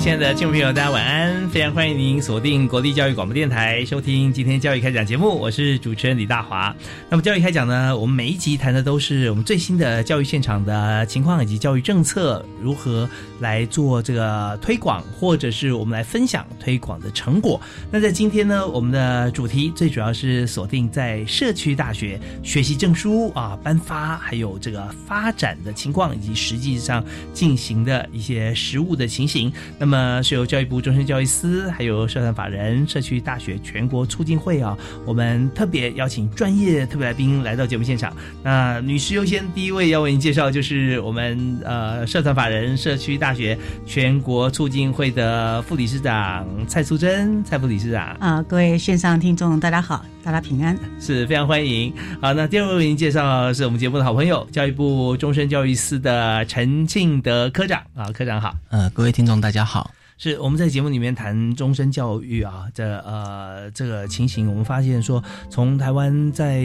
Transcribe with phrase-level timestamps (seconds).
[0.00, 1.49] 亲爱的听众朋友，大家晚安！
[1.50, 6.72] 非常欢迎您锁定国立教育广播电台，收听今天教育开讲节目，我是主持人李大华。
[7.08, 17.60] 那么教育开讲呢，我们每一集谈的都是我们最新的教育现场的情况，以及教育政策如何来做这个推广，或者是我们来分享推广的成果。
[17.90, 29.52] 那在今天呢，我们的主题最主要是锁定在社区大学学习证书啊颁发，还有这个发展的情况，以及实际上进行的一些实务的情形。
[29.80, 31.39] 那么是由教育部终身教育司，
[31.76, 38.12] 还有社团法人社区大学全国促进会啊，我们特别邀请专业特别来宾来到节目现场。
[38.42, 51.92] 那女士优先，第一位要为您介绍就是我们呃社团法人社区大学全国促进会的副理事长蔡素珍，蔡副理事长啊，各位线上听众大家好，大家平安，是非常欢迎。
[52.20, 58.54] 好，那第二位为您介绍是我们节目的好朋友，教育部终身教育司的陈庆德科长啊，科长好。
[58.70, 59.90] 呃，各位听众大家好。
[60.22, 66.60] 是我们在节目里面谈终身教育啊，这呃这个情形，我们发现说，从台湾在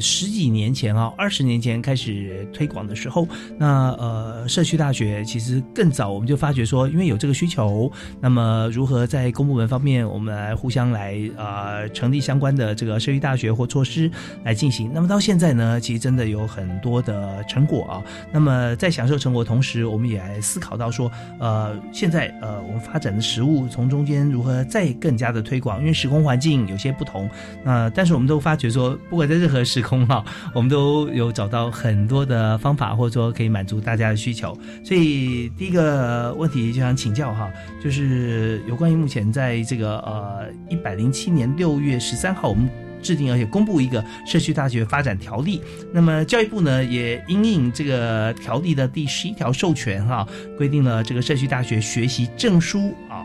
[0.00, 3.24] 十几年前啊，二十年前开始推广的时候，
[3.56, 7.88] 那呃社区大学其实更早，我们就发觉说，因为有这个需求，
[8.20, 14.10] 那么如何在公部门方面，我们来互相来呃成立相关的这个社区大学或措施
[14.42, 14.90] 来进行。
[14.92, 18.02] 那么到现在呢，其实真的有很多的成果啊。
[18.32, 21.08] 那么在享受成果同时，我们也来思考到说，
[21.38, 25.80] 呃，现在呃我们发发展的食物，从中间如何再更加的推广？
[25.80, 27.28] 因为时空环境有些不同，
[27.62, 30.24] 那但是我们都发觉说，不管在任何时空哈，
[30.54, 34.56] 我们都有找到很多的方法，或者说可以满足大家的需求。
[34.82, 37.50] 所以第一个问题就想请教哈，
[37.84, 42.66] 就是有关于目前在这个呃一百零七年六月十三号，我们。
[43.06, 45.62] 制定而且公布一个社区大学发展条例，
[45.92, 50.26] 那么教育部呢也因应这个条例的第十一条授权哈，
[50.58, 53.24] 规定了这个社区大学学习证书啊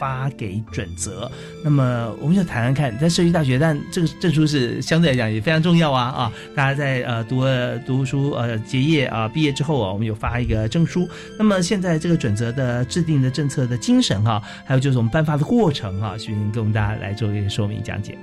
[0.00, 1.30] 发给准则。
[1.62, 6.32] 那么我们就谈谈看，在社区大学，但这个证书是相对来讲也非常重要啊啊！
[6.54, 11.06] 大家在呃读了读书呃结业啊毕业之后啊，我们有发一个证书。
[11.36, 18.16] 那么现在这个准则的制定的政策的精神哈，还有就是我们颁发的过程哈，需您跟我们大家来做一个说明讲解。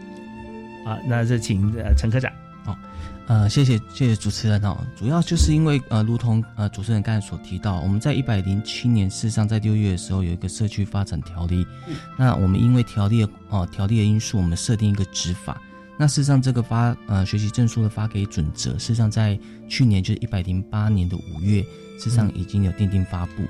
[0.85, 2.31] 啊，那就请呃陈科长。
[2.63, 2.77] 好，
[3.27, 4.77] 呃，谢谢谢谢主持人哦。
[4.95, 11.65] 主要就是因为呃，如同呃主持人刚才所提到，我们在一百零七年，事实上在六月的时候有一个社区发展条例。
[12.17, 15.59] 那我们因为条例的哦条例的因素，我们设定一个执法。
[15.97, 21.61] 那事实上这个发呃学习证书的发给准则，事实上在去年就是一百零八年的五月，
[21.97, 23.43] 事实上已经有定定发布。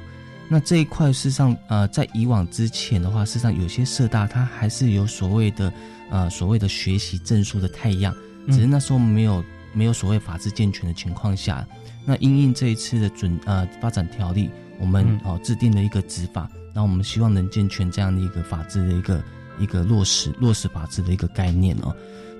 [0.50, 5.72] 那这一块事实上呃在以往之前的话，事实上有些社大它还是有所谓的。
[6.12, 8.16] 呃，所谓的学习证书的太阳，
[8.52, 11.66] 只是那时候没有没有所谓法制健全的情况下，
[12.06, 14.48] 那因应这一次的准呃发展条例，
[14.80, 19.24] 我们哦制定了一个执法，那我们希望能健全这样的一个法制的一个
[19.58, 21.94] 一个落实落实法制的一个概念哦。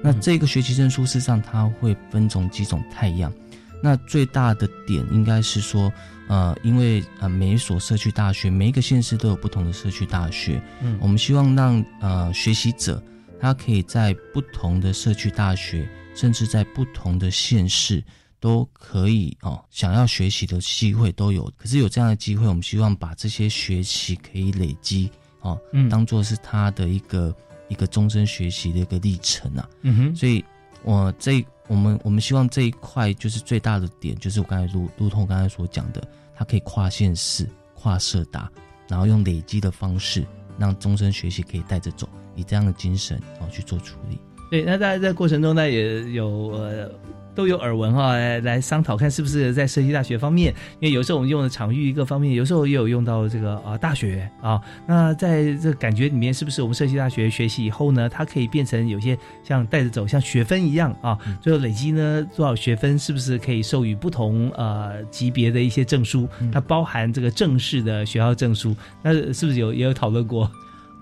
[0.04, 3.34] 那这个学习证书事实上它会分成几种太阳，
[3.82, 5.92] 那最大的点应该是说，
[6.28, 13.02] 呃，因为呃每一所社区大学每一个县市都有不同的社区大学，嗯，我们希望让呃学习者。
[13.38, 18.04] 他可以在不同的社区大学，甚至在不同的县市，
[18.40, 21.52] 都可以哦，想要学习的机会都有。
[21.58, 25.12] 可是有这样的机会，我们希望把这些学习可以累积
[25.42, 25.60] 哦，
[25.92, 27.36] 当做是他的一个
[27.68, 29.70] 一个终身学习的一个历程啊。
[29.82, 30.44] 嗯哼，所以
[30.82, 36.02] 我这我们我们希望这一块就是最大的点，就是我刚才如如同刚才所讲的，
[36.36, 38.52] 它可以跨县市、跨社达，
[38.90, 40.26] 然后用累积的方式，
[40.60, 42.08] 让终身学习可以带着走。
[42.36, 44.20] 以这样的精神然后去做处理。
[44.52, 46.92] 对，那在这过程中，呢，也有呃
[47.36, 54.60] 都有耳闻哈，来来商讨看是不是在社区大学方面，因为有时候我们用的场域各方面，有时候也有用到这个啊大学啊。
[54.88, 66.28] 那在这感觉里面，是不是我们社区大学学习以后呢，它可以变成有些像带着走，像学分一样啊，最后累积呢多少学分，是不是可以授予不同呃级别的一些证书？
[66.54, 70.50] 它包含这个正式的学校证书，那是不是有也有讨论过？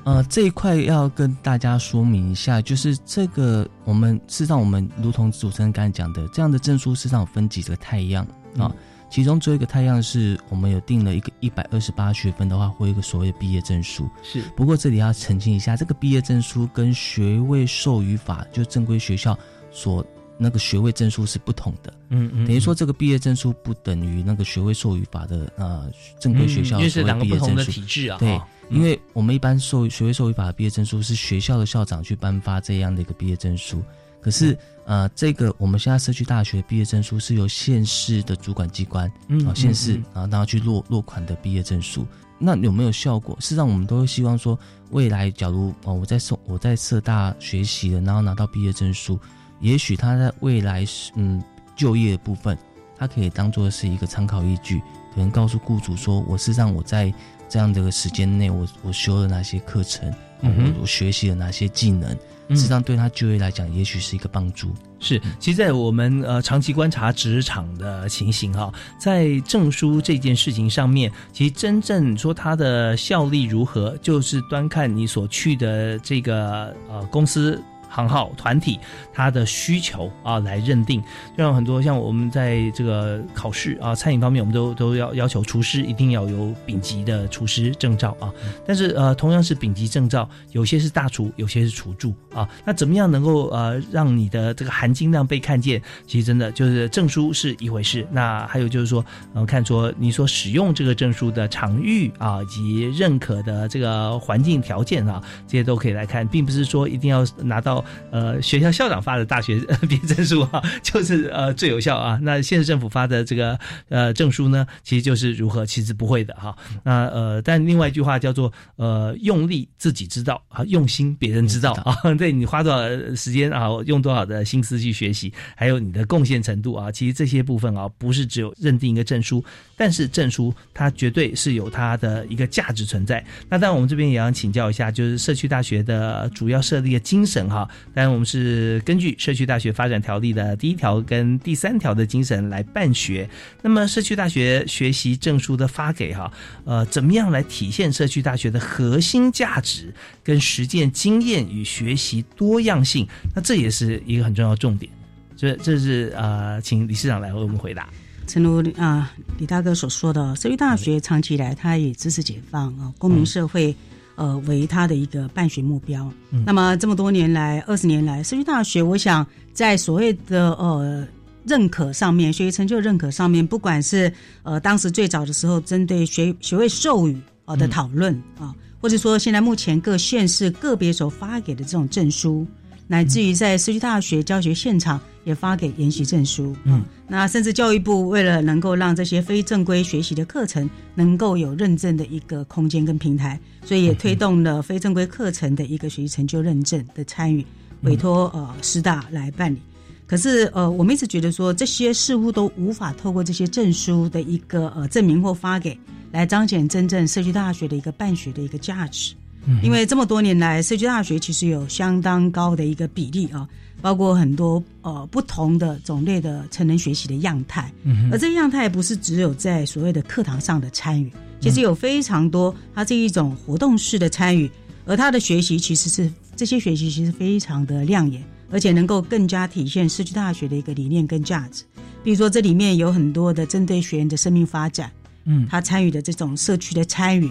[0.05, 8.25] 呃，这一块要跟大家说明一下，就是这个我们事实上我们如同主持人刚才讲的，这样的证书事实上有分几个太阳
[8.57, 8.69] 啊，
[9.09, 14.09] 其中最后一个太阳是我们有定了一个一百二十八学分的话，会有一个所谓的毕业证书。
[14.23, 19.37] 是，不过这里要澄清一下，这个毕业证书跟学位授予法就正规学校
[19.71, 20.05] 所
[20.37, 21.93] 那个学位证书是不同的。
[22.09, 25.89] 嗯嗯，等于说这个毕业证书不等于那个学位授予法的呃
[26.19, 27.81] 正规学校因为是所谓两个不同的毕业证书。
[27.81, 28.17] 体制啊。
[28.17, 33.83] 对哈，因为我们一般授学位授予法的毕业证书是学校的校长去颁发这样的一个毕业证书，
[34.19, 42.05] 可是呃，这个我们现在社区大学的毕业证书是由县市的主管机关嗯啊，县市嗯啊，然后去落落款的毕业证书。
[42.39, 43.37] 那有没有效果？
[43.39, 44.59] 事实上，我们都会希望说，
[44.89, 49.17] 未来假如哦，我在社我在社大学习了，然后拿到毕业证书，
[49.61, 51.41] 也许他在未来是嗯
[51.75, 52.57] 就业的部分，
[52.97, 54.79] 他可以当做是一个参考依据，
[55.13, 57.13] 可能告诉雇主说，我事实上我在
[57.53, 60.11] 这样的一个时间内，我我修了哪些课程，
[60.41, 62.09] 嗯我我学习了哪些技能，
[62.49, 64.73] 实际上对他就业来讲，也许是一个帮助。
[64.99, 77.61] 是，其实，在我们呃长期观察职场的情形哈，在证书这件事情上面，其实真正说它的效力如何，就是端看你所去的这个呃公司。
[77.93, 78.79] 行号团体
[79.13, 80.99] 它的需求啊来认定，
[81.37, 88.33] 就像很多像我们在这个考试啊餐饮方面，我们都都要要求厨师一定要有丙级的厨师证照啊。
[88.65, 92.49] 但是呃同样是丙级证照，有些是大厨，有些是厨助啊。
[92.65, 95.79] 那怎么样能够呃让你的这个含金量被看见？
[96.07, 112.19] 其实真的就是证书是一回事，那还有就是说，呃，看说你所使用这个证书的场域啊，以及认可的这个环境条件啊，这些都可以来看，并不是说一定要拿到呃学校校长发的大学 毕业证书啊，就是呃最有效啊。
[112.21, 113.57] 那县市政府发的这个
[113.89, 116.55] 呃证书呢，其实就是如何，其实不会的哈。
[116.83, 121.95] 那呃，但另外一句话叫做呃用力自己知道啊，用心别人知道啊。
[122.15, 129.43] 对你花多少时间啊，用多少的心思去学习，还有你的贡献程度啊，其实这些部分啊，不是只有认定一个证书，
[129.75, 133.23] 但是证书它绝对是有它的一个价值存在。
[133.49, 137.67] 那当然，我们这边也要请教一下，就是社区大学的主要设立的精神哈。
[137.93, 143.29] 当然，我们是根据社区大学发展条例的第一条跟第三条的精神来办学。
[143.61, 146.31] 那么，社区大学学习证书的发给哈，
[146.65, 149.93] 呃，怎么样来体现社区大学的核心价值
[150.23, 153.07] 跟实践经验与学习多样性？
[153.35, 154.91] 那这也是一个很重要的重点。
[155.35, 157.89] 这这是呃，请理事长来为我们回答。
[158.25, 163.75] 诚如啊李大哥所说的，社区大学长期以来，它也支持解放啊、公民社会
[164.15, 166.09] 呃为他的一个办学目标。
[166.31, 171.07] 嗯那么这么多年来，二十年来，社区大学，我想在所谓的呃
[171.45, 174.11] 认可上面，学习成就认可上面，不管是
[174.43, 177.13] 呃当时最早的时候针对学学位授予
[177.45, 182.45] 啊、呃的讨论啊，或者说现在目前各县市个别所发给的这种证书，
[182.87, 186.55] 乃至于在社区大学教学现场也发给研习证书。
[186.63, 197.45] 嗯，那甚至教育部为了能够让这些非正规学习的课程能够有认证的一个空间跟平台，所以也推动了非正规课程的一个学习成就认证的参与，
[197.81, 199.59] 委托呃师大来办理。
[200.05, 205.75] 可是呃，我们一直觉得说这些似乎都无法透过这些证书的一个呃证明或发给，
[206.11, 209.15] 来彰显真正社区大学的一个办学的一个价值。
[209.61, 213.47] 因为这么多年来，社区大学其实有相当高的一个比例啊，
[213.81, 224.49] 包括很多呃不同的种类的成人学习的样态，嗯而这个样态不是只有在所谓的课堂上的参与，其实有非常多它是一种活动式的参与，
[224.85, 231.63] 而他的学习其实是这些学习其实非常的亮眼，而且能够更加体现社区大学的一个理念跟价值。
[232.03, 234.91] 比如说，这里面有很多的针对学员的生命发展，
[235.25, 235.47] 嗯。
[235.49, 237.29] 他参与的这种社区的参与、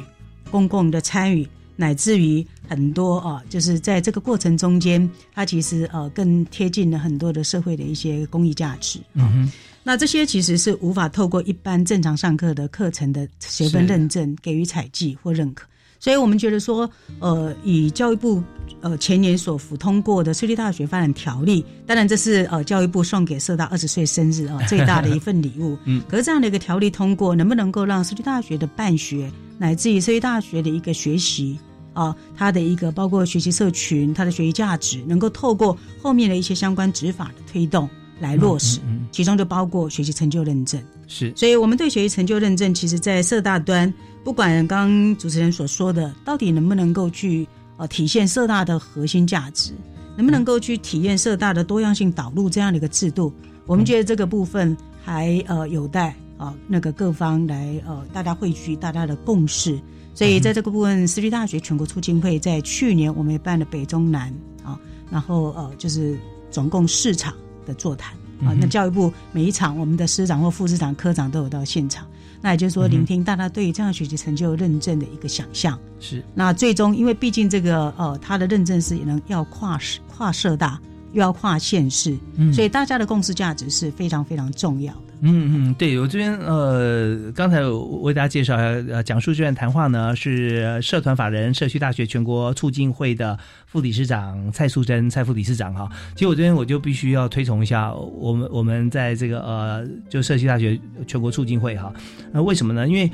[0.51, 1.47] 公共的参与，
[1.83, 9.01] 乃至于很多啊，就是在这个过程中间，它其实呃更贴近了很多的社会的一些公益价值。
[9.15, 15.67] 嗯哼，那这些其实是无法透过一般正常上课的课程的学分认证给予采集或认可。
[15.99, 18.43] 所以我们觉得说，呃，以教育部
[18.81, 25.77] 呃前年所辅通过的私立大学发展条例，当然这是呃教育部送给社大二十岁生日啊、最大的一份礼物。
[25.85, 31.57] 嗯，可是这样的一个条例通过，能不能够让私立大学的办学，乃至于私立大学的一个学习
[31.93, 37.89] 啊，它的一个包括学习社群、它的学习价值，能够透过后面的一些相关执法的推动，
[38.21, 40.83] 来落实，嗯嗯嗯其中就包括学习成就认证。
[41.07, 43.93] 是所以，我们对学习成就认证，其实在社大端，
[44.25, 47.47] 不管刚刚主持人所说的，到底能不能够去
[47.77, 49.73] 呃体现社大的核心价值，
[50.17, 53.31] 能不能够去体验社大的多样性导入这样的一个制度，
[53.67, 59.79] 我们觉得这个部分还呃有待啊、那个各方来呃大家汇聚大家的共识。
[60.15, 64.79] 所以在这个部分，私立大学全国促进会在去年我们也办了北中南啊，
[65.11, 66.19] 然后呃就是
[66.51, 67.35] 总共四场
[67.67, 68.15] 的座谈
[68.45, 68.55] 啊。
[68.61, 72.07] 那教育部每一场，我们的师长或副师长、科长都有到现场。
[72.45, 75.79] 那也就是说，聆听大家对于这样学习成就认证的一个想象。
[76.01, 80.81] 是那最终，因为毕竟这个呃，它的认证是能要跨市、跨社大，
[81.13, 82.19] 又要跨县市，
[82.53, 85.12] 所以大家的共识价值是非常非常重要的。
[85.25, 95.89] 嗯嗯，对我这边呃，刚才我为大家介绍呃，讲述这段谈话呢，是社团法人社区大学全国促进会的副理事长蔡素贞蔡副理事长哈。
[96.15, 100.77] 其实我这边我就必须要推崇一下我们我们在这个呃，就社区大学
[101.07, 101.93] 全国促进会哈。
[102.33, 102.89] 那、为什么呢？
[102.89, 103.09] 因为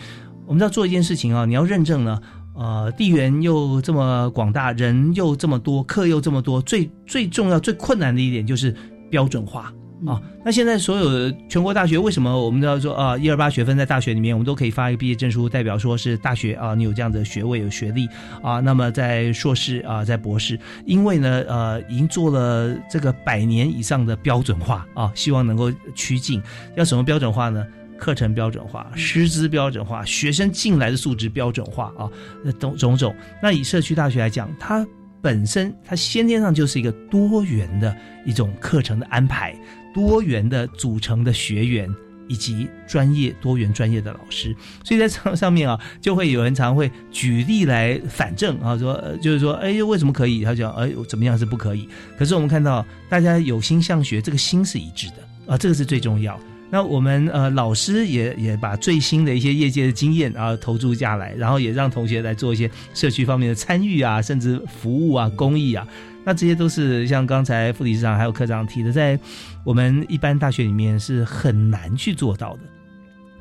[0.46, 2.18] 我们要做一件事情啊，你要认证呢。
[2.54, 8.74] 呃，地缘又这么广大，人又这么多，课又这么多，最最重要、最困难的一点就是
[9.08, 9.72] 标准化。
[10.06, 18.08] 啊，那现在所有的全国大学为什么我们都要说啊，一二八学分在大学里面，我们都可以发一个毕业证书，代表说是大学啊，你有这样的学位、有学历
[18.42, 18.60] 啊。
[18.60, 26.42] 那么在硕士啊，在博士，因为呢，呃，已经做了这个百年以上的标准化啊，希望能够趋近。
[26.76, 27.66] 要什么标准化呢？
[27.98, 32.08] 课程标准化、师资标准化、学生进来的素质标准化啊，
[32.44, 33.12] 那种种种。
[33.42, 34.86] 那以社区大学来讲，它
[35.20, 37.92] 本身它先天上就是一个多元的
[38.24, 39.52] 一种课程的安排。
[39.94, 41.88] 多元的组成的学员
[42.28, 44.54] 以及专业多元专业的老师，
[44.84, 50.44] 所以在上上面啊，就会有人常会举例来反证啊，说就是说，哎，为什么可以？
[50.44, 51.88] 他讲，哎，怎么样是不可以？
[52.18, 56.38] 可是我们看到大家有心向学，这个心是一致的啊，这个是最重要。
[56.70, 65.86] 那我们呃老师也也把最新的一些业界的经验啊投注下来，然后也让同学来做一些社区方面的参与啊，甚至服务啊、公益啊。
[66.24, 69.18] 那这些都是像刚才副理事长还有科长提的，在
[69.64, 72.60] 我们一般大学里面是很难去做到的，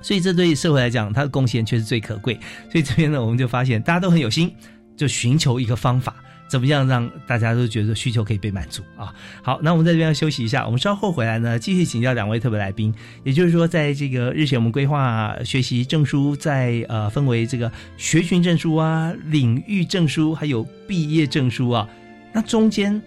[0.02, 2.40] 所以这对社会来讲，它的贡献却是最可贵。
[2.72, 4.54] 所以这边呢，我们就发现大家都很有心，
[4.96, 6.16] 就寻求一个方法，
[6.48, 9.14] 怎么样让大家都觉得需求可以被满足啊？
[9.42, 12.94] 好，那我们在这边要休息一下，我们稍后回来呢，继续请教两位特别来宾。
[13.24, 21.88] 也就是说，在这个日前我们规划学习证书，在呃分为这个学群证书啊、领域证书，还有毕业证书啊。
[22.34, 23.02] 那中间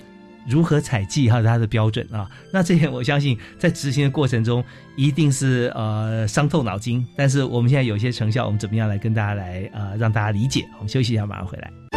[0.49, 2.29] 如何采集哈它的标准啊？
[2.53, 4.65] 那这些我相信在执行的过程中
[4.97, 7.07] 一定是呃伤透脑筋。
[7.17, 10.69] 但是我们现在有一些成效，我们怎么样来跟大家来呃让大家理解？
[10.79, 11.90] 我们休息一下，马上回来。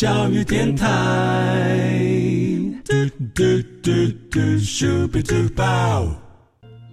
[0.00, 1.86] 教育电台
[2.82, 2.94] 嘟
[3.34, 3.44] 嘟
[3.82, 3.90] 嘟
[4.30, 4.40] 嘟
[5.08, 6.08] 嘟嘟宝。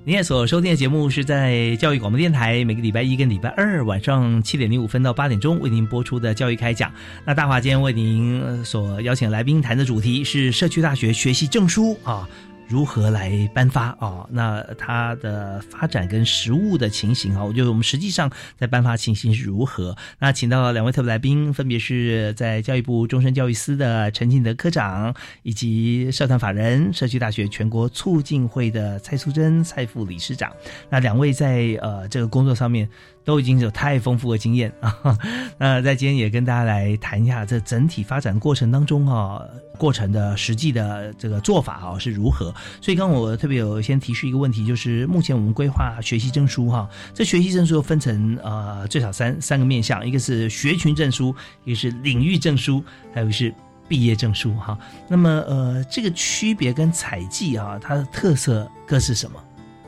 [0.04, 6.92] 您所收听的节目是在教育广播电台，每个礼拜一跟礼拜二晚上七点零五分到八点钟为您播出的教育开讲。
[7.26, 12.28] 那大华今天为您所邀请来宾谈的主题是社区大学学习证书啊。
[12.68, 14.28] 如何来颁发啊？
[14.30, 19.96] 那它的发展跟实物的情形啊，我觉得我们实际上在颁发情形是如何？
[20.20, 30.52] 那请到两位特别来宾，分别是在教育部终身教育司的陈庆德科长，以及社团法人社区大学全国促进会的蔡素贞蔡副理事长。
[30.90, 32.90] 那两位在呃这个工作上面
[33.28, 35.20] 都已经有太丰富的经验啊。
[35.60, 39.42] 那在今天也跟大家来谈一下这整体发展过程当中啊，
[39.78, 42.56] 过程的实际的这个做法啊是如何。
[42.82, 52.82] 所以刚刚我特别有先提示一个问题，就是目前我们规划学习证书哈，这学习证书分成呃最少三三个面向，一个是学群证书，一个是领域证书，
[53.14, 53.54] 还有是。
[53.90, 59.42] 毕业证书哈，那么呃，这个区别跟采集啊，它的特色各是什么？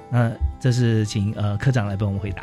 [0.10, 2.41] 那这是请呃科长来帮我们回答。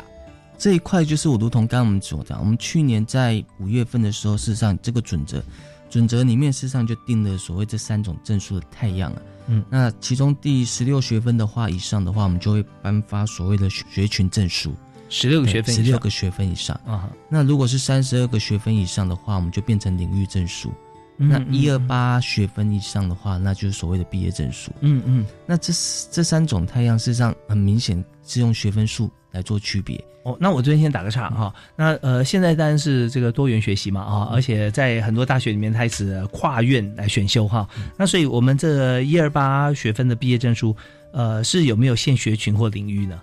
[0.57, 5.41] 这一块就是我如同刚刚我们所讲，我们去年在五月份的时候，事实上这个准则，
[5.89, 9.21] 准则里面事实上就定了所谓这三种证书的太阳了。
[9.47, 14.73] 嗯，那其中第十六学分的话以上的话，我们就会颁发所谓的学群证书，
[15.09, 17.09] 十六个学分，十六个学分以上啊。
[17.29, 20.73] 那如果是三十二个学分以上的话，我们就变成领域证书。
[21.19, 24.71] 那一二八学分以上的话，那就是所谓的毕业证书。
[24.81, 25.73] 嗯嗯，那这
[26.11, 30.03] 这三种太阳，事实上很明显是用学分数来做区别。
[30.23, 31.53] 哦，那我这边先打个岔哈。
[31.75, 37.65] 那呃，现在当然是这个多元学习嘛啊，而且在很多大学里面开始跨院来选修哈。
[37.95, 40.75] 那所以我们这一二八学分的毕业证书，
[41.13, 43.21] 呃，是有没有限学群或领域呢？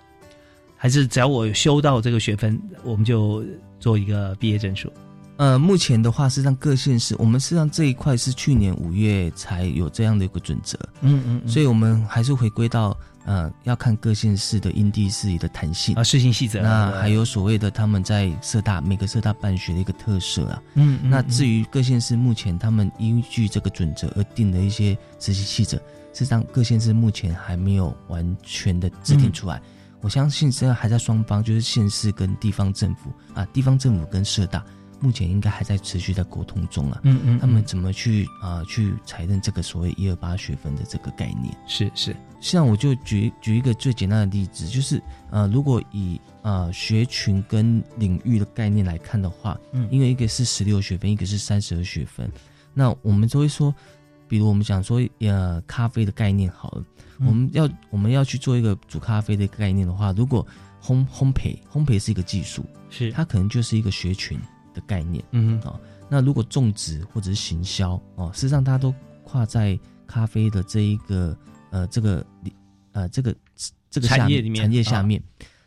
[0.77, 3.43] 还是只要我修到这个学分，我们就
[3.79, 4.91] 做一个毕业证书？
[5.37, 15.95] 呃，目前的话是让各县市，我们实际上这一块是去年五月才有这样的一个准则，嗯嗯，所以我们还是回归到呃，要看各县市的因地制宜的弹性。
[15.95, 29.61] 啊，施行细则，那还有所谓的他们在社大每个社大办学的一个特色啊，嗯，那至于各县市目前他们依据这个准则而定的一些实行细则，事实上各县市目前还没有完全的制定出来，
[30.01, 34.63] 我相信现在还在双方，就是县市跟地方政府啊，地方政府跟社大。
[35.05, 41.55] 目前应该还在持续在沟通中啊，嗯嗯，他们怎么去啊去采认这个所谓一二八学分的这个概念？
[41.67, 52.27] 是是，像我就举举一个最简单的例子，就是呃，如果以呃学群跟领域的概念来看的话，嗯，因为一个是十六学分，一个是三十二学分，
[52.73, 53.71] 那我们就会说，
[54.27, 56.83] 比如我们讲说呃咖啡的概念好了，
[57.19, 60.43] 我们要我们要去做一个煮咖啡的概念的话，如果
[60.83, 63.11] 烘烘焙烘焙是一个技术，是。
[63.11, 64.39] 它可能就是一个学群。
[64.75, 71.35] 的概念，嗯啊，那如果种植或者是行销哦，事实上它都跨在咖啡的这一个
[71.71, 72.23] 呃这个
[72.91, 73.35] 呃这个
[73.89, 75.19] 这个产业里面产业下面，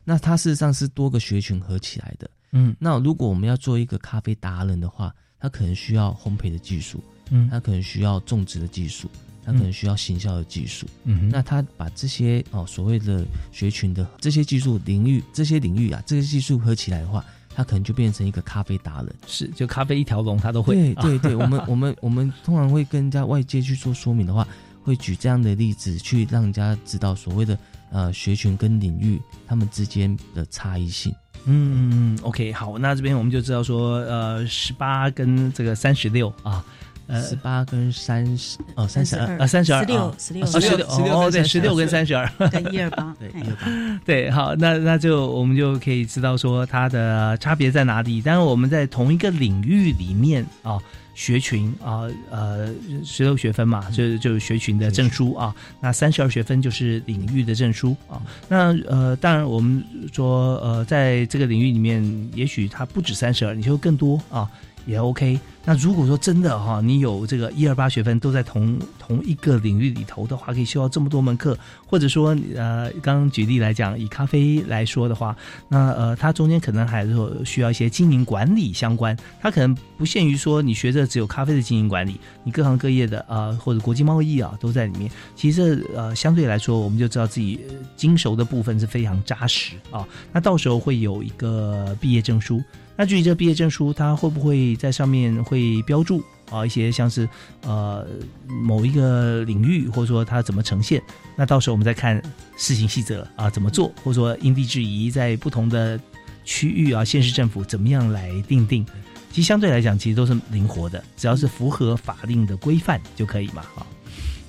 [0.05, 9.11] 那它事实上是多个学群合起来的，嗯，那如果我们要做一个咖啡达人的话，他可能需要烘焙的技术，嗯，他可能需要种植的技术，
[9.45, 17.25] 他可能需要行销的技术，嗯，那他把这些哦所谓的学群的这些技术领域这些领域啊这些技术合起来的话。
[17.59, 20.77] 他可能就变成一个咖啡达人，是就咖啡一条龙，他都会。
[20.77, 24.47] 对对 对，我们我们我们通常会跟人家外界去做说明的话，
[24.85, 27.59] 会举这样的例子去让人家知道所谓的
[27.91, 31.13] 呃学群跟领域他们之间的差异性。
[31.47, 36.65] 嗯嗯嗯，OK，好，那这边我们就知道说呃十八跟这个三十六啊。
[37.09, 48.21] 呃，十八跟三十哦，三十二啊，三十二，十六，十六，十六，哦，对，十六跟三十二， 对，一二八，对，一二八，对，好，那那就我们就可以知道说它的差别在哪里。
[48.23, 50.79] 但是我们在同一个领域里面啊，
[51.15, 52.69] 学群啊，呃，
[53.03, 58.21] 十六学分嘛，就就是学群的证书啊，那三十二学分就是领域的证书啊。
[58.49, 64.49] 那呃，当然我们说呃，在这个领域里面，也许它不止三十二，你就更多啊。
[64.89, 65.39] 也 OK。
[65.67, 75.37] 那如果说真的哈，你有这个一二八学分都在同同一个领域里头的话，可以修到这么多门课，或者说呃，刚刚举例来讲，以咖啡来说的话，
[75.69, 85.11] 那呃，它中间可能还是需要一些经营管理相关，它可能不限于说你学着只有咖啡的经营管理，你各行各业的啊，或者国际贸易啊都在里面。
[85.37, 87.61] 其实呃，相对来说，我们就知道自己
[87.95, 90.09] 精熟的部分是非常扎实啊。
[90.33, 92.63] 那到时候会有一个毕业证书。
[92.99, 97.29] 那至于这毕业证书，它会不会在上面会标注啊一些像是
[97.63, 98.05] 呃
[98.49, 101.01] 某一个领域，或者说它怎么呈现？
[101.37, 102.21] 那到时候我们再看
[102.57, 105.99] 事情细则啊怎么做，或者说因地制宜，在不同的
[106.45, 108.85] 区域啊县市政府怎么样来定定？
[109.31, 113.63] 其实相对来讲，其实都是灵活的，只要是符合法令的规范就可以嘛。
[113.77, 113.87] 啊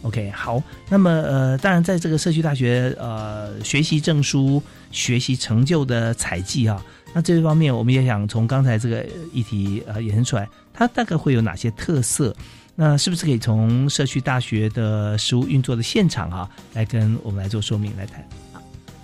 [0.01, 0.61] ，OK，好。
[0.89, 6.83] 那么呃，当然在这个社区大学呃学习证书、学习成就的采集啊。
[7.13, 12.35] 那这一方面，我们也想从刚才这个议题呃延伸出来，它大概会有哪些特色？
[12.75, 18.25] 那是不是可以从社区大学的实务运作的现场啊，来跟我们来做说明来谈？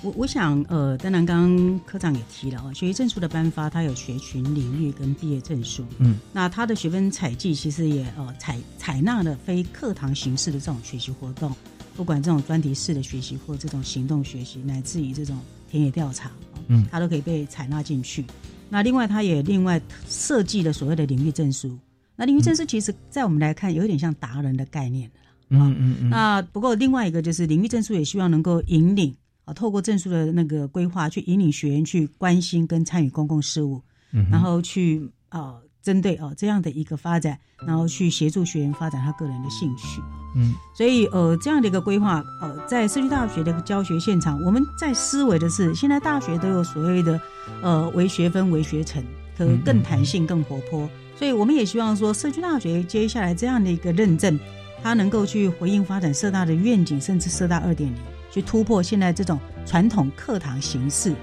[0.05, 5.83] 我我想呃，当然刚刚科长也提了啊，学习证书的颁发，它有学群、领域跟毕业证书。
[5.97, 11.51] 嗯，那它的学分采集其实也呃采采纳了非课堂形式的这种学习活动。
[11.95, 15.39] 不管这种专题式的学习，或这种行动学习，乃至于这种
[15.71, 16.29] 田野调查，
[16.67, 18.23] 嗯，它都可以被采纳进去。
[18.69, 21.75] 那另外，它也另外设计了所谓的领域证书。
[22.15, 25.09] 那领域证书其实，在我们来看，有一点像达人的概念
[25.49, 33.81] 嗯嗯嗯，那不过另外一个就是领域证书，也希望能够引领啊，透过证书的那个规划，去引领学员去关心跟参与公共事务，
[34.11, 40.01] 嗯然后去啊，针对啊这样的一个发展，然后去协助学员发展他个人的兴趣。
[40.35, 47.21] 嗯，所以呃，这样的一个规划，呃，在社区大学的教学现场，我们在思维的是，现在大学都有所谓的
[47.61, 49.01] 呃为学分为学程，
[49.37, 50.89] 可更弹性、更活泼。
[51.15, 54.37] 所以我们也希望说，社区大学接下来这样的一个认证，
[54.83, 58.01] 它能够去回应发展社大的愿景，甚至社大二点零，
[58.35, 61.15] 去突破现在这种传统课堂形式，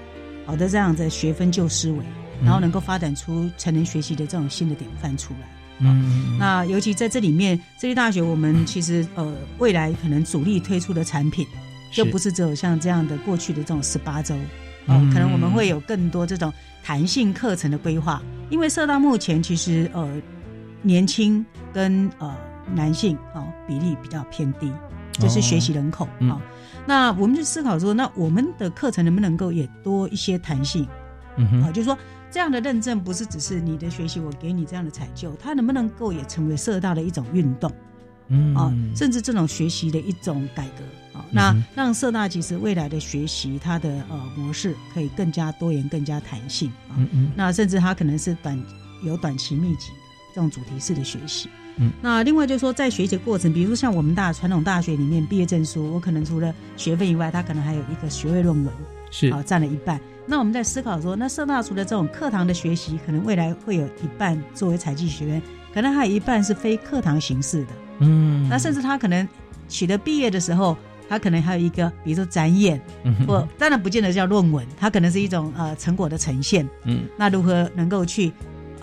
[0.47, 1.99] 好的这样的学分旧思维，
[2.43, 5.47] 然后能够发展出成人学习的这种新的典范出来。
[5.77, 11.45] 嗯，那尤其在这里面，这些大学我们其实呃未来可能主力推出的产品，
[11.91, 14.33] 就不是只有像这样的过去的这种十八周，
[14.87, 16.51] 哦、可能我们会有更多这种
[16.83, 18.19] 弹性课程的规划。
[18.49, 20.09] 因为社到目前其实呃
[20.81, 22.35] 年轻跟呃
[22.73, 24.71] 男性哦比例比较偏低，
[25.13, 26.41] 就是学习人口啊、
[26.85, 30.87] 那我们就思考说，那我们的课程能不能够也多一些弹性？
[31.37, 31.63] 嗯哼。
[31.63, 31.97] 啊，就是说
[32.31, 37.71] 这样的认证不是只是你的学习，我给你这样的采就，它能不能够也成为社大的一种运动？
[38.29, 38.55] 嗯。
[38.55, 40.83] 啊，甚至这种学习的一种改革。
[41.19, 46.69] 啊，那让社大其实未来的学习它的呃模式可以更加多元、更加弹性。
[46.89, 47.31] 啊，嗯嗯。
[47.35, 48.59] 那甚至它可能是短
[49.03, 51.49] 有短期密集的这种主题式的学习。
[51.77, 58.73] 嗯，那另外就是说，在学习过程，比如说像我们大传统大学里面毕业证书，我可能除了学分以外，它可能还有一个学位论文，
[59.09, 59.99] 是啊，占了一半。
[60.25, 65.41] 那我们在思考说，那社大除了这种课堂的学习，可能未来会有一半作为采集学员，
[65.73, 67.69] 可能还有一半是非课堂形式的。
[67.99, 69.27] 嗯，那甚至他可能
[69.67, 70.77] 取得毕业的时候，
[71.09, 72.79] 他可能还有一个，比如说展演，
[73.27, 76.67] 或当然不见得叫论文，它可能是一种呃成果的呈现。
[76.85, 78.33] 嗯那如何能够去啊、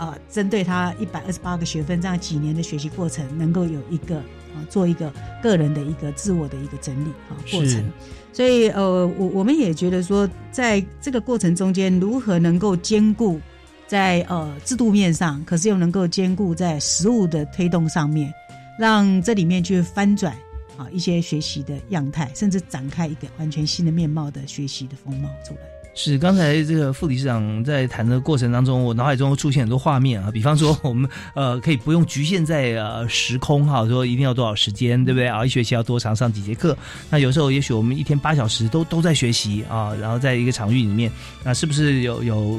[0.00, 7.84] 呃针对他一百二十八个学分这样几年的学习过程，能够有一个啊、做一个个人的一个自我的一个整理啊、过程。
[8.32, 13.40] 所以呃，我我们也觉得说，在这个过程中间，如何能够兼顾
[13.86, 18.32] 在呃制度面上，可是又能够兼顾在实物的推动上面，
[18.78, 20.34] 让这里面去翻转
[20.76, 25.60] 啊一些学习的样态，甚至展开一个完全新的面貌的学习的风貌出来。
[25.92, 35.44] 是，刚才这个副理事长在谈的过程当中，我脑海中出现很多画面啊，比方说我们呃可以不用局限在呃时空哈，说一定要多少时间，对不对啊？
[35.44, 36.76] 一学期要多长上几节课？
[37.10, 41.10] 那有时候也许我们一天八小时都都在学习啊，然后在一个场域里面，
[41.42, 42.58] 那是不是有有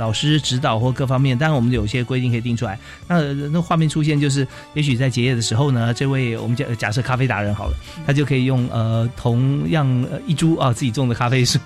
[0.00, 1.36] 老师指导或各方面？
[1.36, 2.78] 当然我们有些规定可以定出来。
[3.06, 3.20] 那
[3.52, 9.86] 那画面出现就是，也许在结业的时候呢，这位我们假假设咖啡达人好了，他就可以用呃同样
[10.26, 11.58] 一株啊自己种的咖啡树，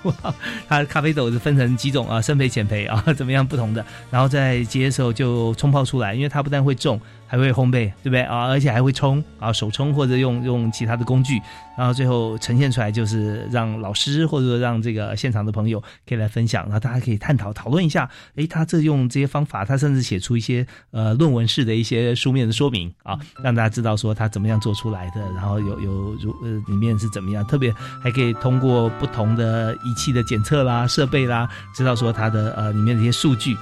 [0.67, 8.47] 他咖啡豆是分成几种啊， 深培、浅培啊，怎么样不同的，然后在结业的时候就冲泡出来，因为他不但会种，还会烘焙，对不对啊？
[8.47, 11.41] 而且还会冲啊，手冲或者用用其他的工具，
[11.77, 33.55] 然后最后呈现出来就是让老师或者让这个现场的朋友可以来分享，然后大家可以探讨讨论一下，诶，他这用这些方法，他甚至写出一些呃论文式的一些书面的说明啊，让大家知道说他怎么样做出来的，然后有有如呃里面是怎么样，特别还可以通过不同的仪器的检测啦、设备啦，知道说它的呃里面的一些数据，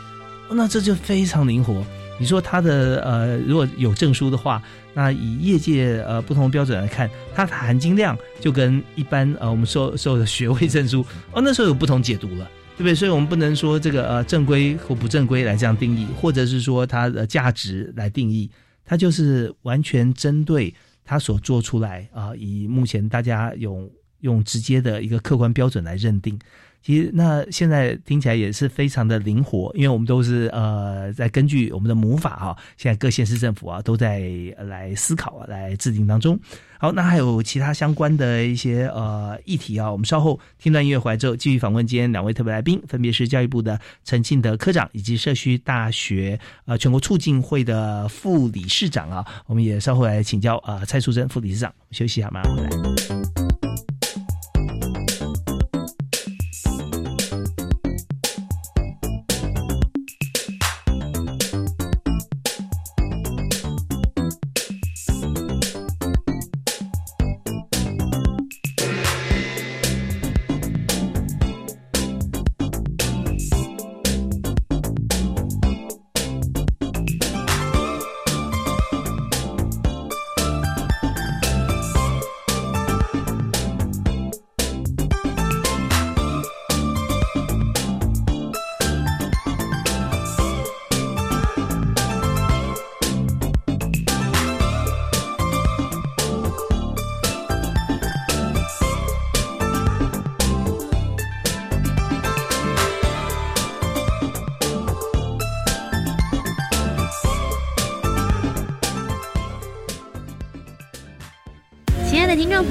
[0.50, 1.84] 哦那这就非常灵活。
[2.20, 4.62] 你说它的呃如果有证书的话，
[4.94, 12.50] 那以业界呃不同的标准来看，它的含金量就跟一般呃我们受受的学位证书哦那时候有不同解读了。
[12.76, 12.96] 对不对？
[12.96, 18.50] 所以我们不能说这个呃正规或不正规来这样定义，或者是说它的价值来定义，
[18.84, 20.74] 它就是完全针对
[21.06, 23.88] 它所做出来啊、以目前大家用
[24.22, 26.38] 用直接的一个客观标准来认定。
[26.84, 34.22] 其实那现在听起来也是非常的灵活，因为我们都是呃在根据我们的母法哈、现在各县市政府啊都在
[34.58, 36.38] 来思考啊，来制定当中。
[36.78, 51.74] 好，那还有其他相关的一些呃议题啊，我们稍后听段音乐回来之后，继续访问今天两位特别来宾，分别是教育部的陈庆德科长以及社区大学呃全国促进会的副理事长啊，我们也稍后来请教啊、蔡淑珍副理事长。
[51.92, 53.43] 休息一下，马上回来。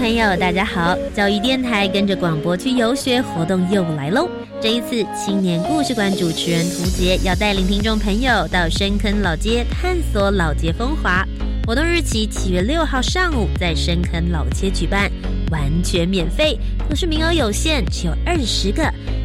[0.03, 0.99] 朋友，大家好！
[1.15, 4.29] 教育电台跟着广播去游学活动又来喽！
[4.61, 11.25] 这一次，青年故事馆主持人涂杰要带领听众朋友到深坑老街探索老街风华。
[11.69, 15.09] 活动日期七月六号上午在深坑老街举办，
[15.53, 18.83] 完全免费，可是名额有限，只有二十个。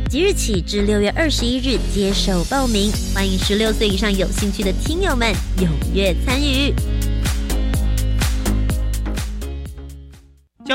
[0.08, 6.72] 即日起至六月二十一日接受报名，欢迎十六岁以上有兴趣的听友们踊跃参与。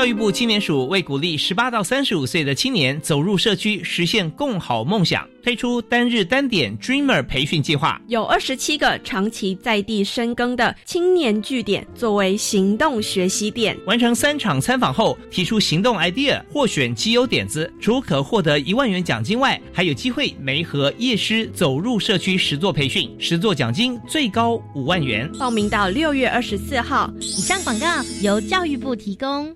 [0.03, 13.79] 教育部青年署为鼓励十八到三十五岁的青年走入社区，实现共好梦想，推出单日单点 Dreamer 培训计划，有二十七个长期在地深耕的青年据点作为行动学习点。
[13.85, 25.31] 完成三场参访后，提出行动 idea 获选基优点子，除可获得一万元奖金外，还有机会媒合夜师走入社区实作培训，实作奖金最高五万元。
[25.39, 27.09] 报名到六月二十四号。
[27.21, 27.87] 以上广告
[28.21, 29.55] 由教育部提供。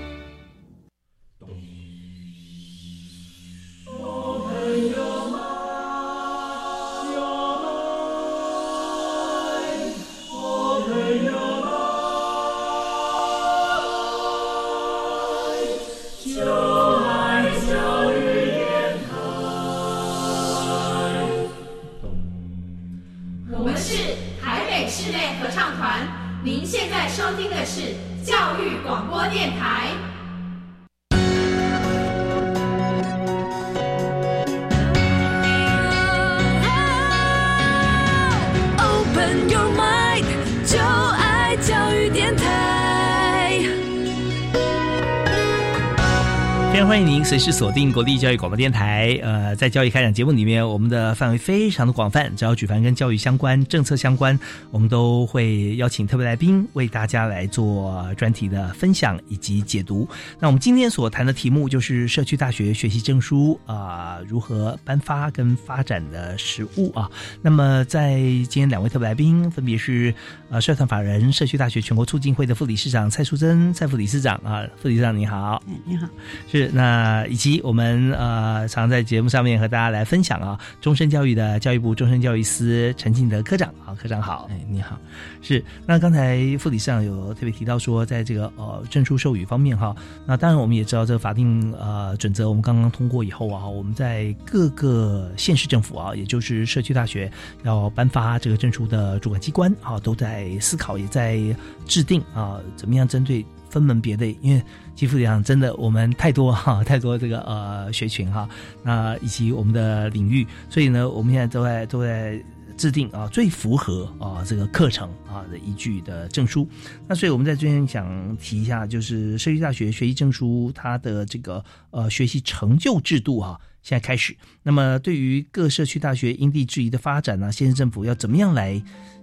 [47.41, 49.19] 是锁定国立教育广播电台。
[49.23, 60.07] 呃，在教育开讲节目里面，我们的范围非常的广泛，只要举凡跟教育相关、政策相关，我们都会邀请特别来宾为大家来做专题的分享以及解读。
[60.39, 67.09] 那我们今天所谈的题目就是社区大学学习证书啊如何颁发跟发展的实务啊。
[67.41, 70.13] 那么在今天两位特别来宾分别是
[70.51, 76.07] 呃社团法人社区大学全国促进会的副理事长蔡淑珍蔡副理事长啊，副理事长你好，你好，
[76.47, 77.25] 是那。
[77.31, 84.99] 以及我们呃常在节目上面和大家来分享啊，终身教育的教育部终身教育司陈庆德科长啊，科长好，哎你好，
[85.41, 97.31] 是那刚才副理事长有特别提到说，在这个呃证书授予方面哈，那当然我们也知道这个法定呃准则我们刚刚通过以后啊，我们在各个县市政府啊，也就是社区大学
[97.63, 101.39] 要颁发这个证书的主管机关啊，都在思考也在
[101.85, 103.45] 制定啊，怎么样针对。
[103.71, 104.61] 分门别类，因为
[105.01, 108.47] 基副讲真的我们太多哈，太多这个呃学群哈，
[108.83, 112.39] 那以及我们的领域，所以呢，我们现在都在都在
[112.77, 116.69] 制定啊最符合啊这个课程啊的依据的证书。
[117.07, 124.37] 那所以我们在这边想提一下，就是社区大学学习证书它的这个呃学习成就制度哈，现在开始。
[124.61, 128.79] 那么对于各社区大学因地制宜的发展呢，县市政府要怎么样来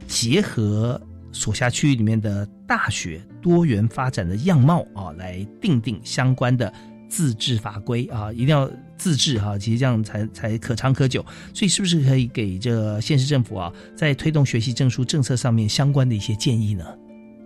[0.09, 1.01] 结合？
[1.31, 6.72] 所辖区域里面的大学多元发展的样貌啊，来定定相关的
[7.09, 11.24] 自治法规啊，一定要自治哈，其实这样才才可长可久。
[11.54, 16.85] 所以是不是可以给这县市政府啊，在推动学习证书政策上面相关的一些建议呢？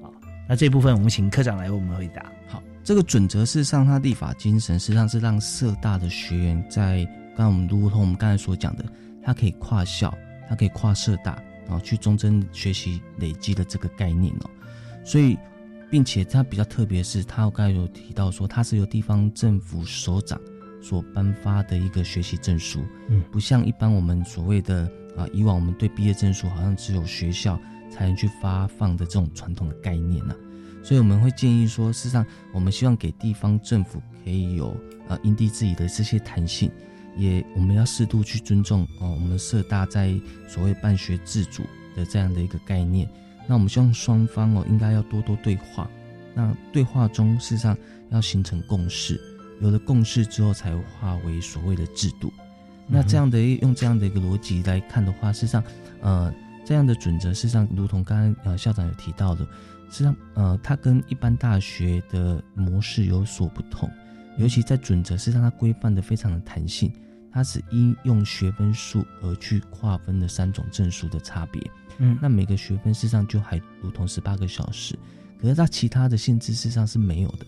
[0.03, 0.11] 啊，
[0.49, 2.27] 那这部分我们请科长来为我们回答。
[2.49, 7.05] 好，这个准则事实上它立法精神实际上是让社大的学员在
[7.37, 8.85] 刚刚我们如同我们刚才所讲的，
[9.23, 10.13] 它可以跨校，
[10.49, 11.41] 它可以跨社大。
[11.65, 14.51] 然后，去终身学习累积的这个概念哦，
[15.05, 15.39] 所以，
[15.91, 20.41] 并且它比较特别是，它刚才有提到说，它是由地方政府首长
[20.81, 27.61] 所颁发的一个学习证书，嗯，不像一般我们所谓的啊，以往我们对毕业证书好像只有学校
[27.91, 30.35] 才能去发放的这种传统的概念呢，
[30.83, 34.77] 所以我们会建议说，事实上，我们希望给地方政府可以有
[35.09, 36.71] 呃因地制宜的这些弹性。
[37.15, 41.63] 也，我们要适度去尊重哦，我们社大在所谓办学自主
[41.95, 43.07] 的这样的一个概念。
[43.47, 45.91] 那我们希望双方哦，应该要多多对话。
[46.35, 47.77] 那对话中，事实上
[48.11, 49.21] 要形成共识，
[49.61, 52.33] 有了共识之后，才化为所谓的制度。
[52.87, 55.63] 那这样的用这样的一个逻辑来看的话，事实上，
[56.01, 56.33] 呃，
[56.65, 59.51] 这样的准则，事实上，如同刚刚呃校长有提到的，事
[59.91, 63.91] 实际上，呃，它跟一般大学的模式有所不同。
[64.39, 66.91] 尤其在准则事实上它规范的非常的弹性，
[67.31, 71.63] 它是因用学分数而去划分的三种证书的差别。
[72.05, 74.99] 嗯，那每个学分事实上就还如同十八个小时，
[75.41, 77.47] 可是它其他的限制事实上是没有的，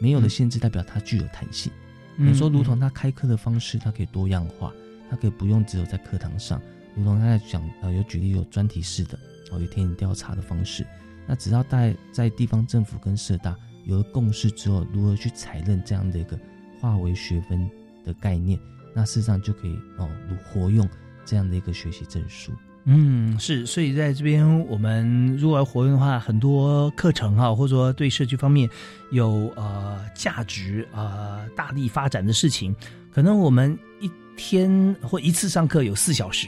[0.00, 1.72] 没有的限制代表它具有弹性。
[2.16, 4.72] 嗯你说，如同他开课的方式，它可以多样化，
[5.10, 6.62] 它可以不用只有在课堂上，
[6.94, 9.18] 如同他在讲呃有举例有专题式的
[9.50, 10.86] 哦，有田野调查的方式，
[11.26, 16.38] 那只要在在地方政府跟社大有了共识之后，如何去采认这样的一个
[16.80, 17.68] 化为学分
[18.04, 18.58] 的概念，
[18.94, 20.88] 那事实上就可以哦如活用
[21.24, 22.50] 这样的一个学习证书。
[22.88, 28.70] 嗯，是，所以在这边我们如果要活动的话，很多课程哈，或者说对社区方面
[29.10, 32.72] 有呃价值呃大力发展的事情，
[33.10, 36.46] 可能我们一天或一次上课有四小时，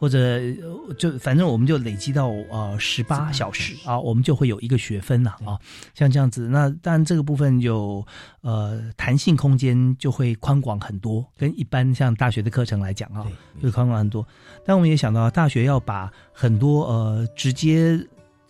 [0.00, 5.60] 或者呃就反正我们就累积到呃十八小时啊，我们就会有一个学分了啊，
[5.92, 6.48] 像这样子。
[6.48, 8.02] 那当然这个部分有
[8.40, 13.26] 呃弹性空间就会宽广很多，跟一般像大学的课程来讲啊，
[13.60, 14.26] 会宽广很多。
[14.64, 18.00] 但我们也想到，大学要把很多呃直接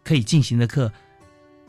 [0.05, 0.93] 可以进行的课，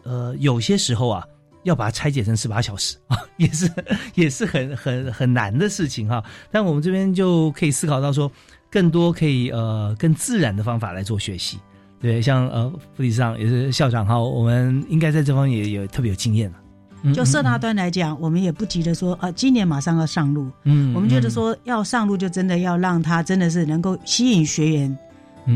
[0.04, 1.26] 呃，有些时候啊，
[1.64, 3.68] 要把它拆解成十八小时啊， 也是
[4.14, 6.24] 也是很很很难的事情哈。
[6.52, 8.32] 但我们这边就可以思考到说，
[8.72, 11.60] 更多可以呃更自然的方法来做学习。
[12.00, 16.58] 对，像呃副理事长也是校长哈，我们应该在这方面也有特别有经验了。
[17.04, 20.50] 嗯就社大端来讲，我们也不急着说，啊，今年马上要上路。
[20.64, 24.98] 嗯我们觉得说要上路，就真的要让它真的是能够吸引学员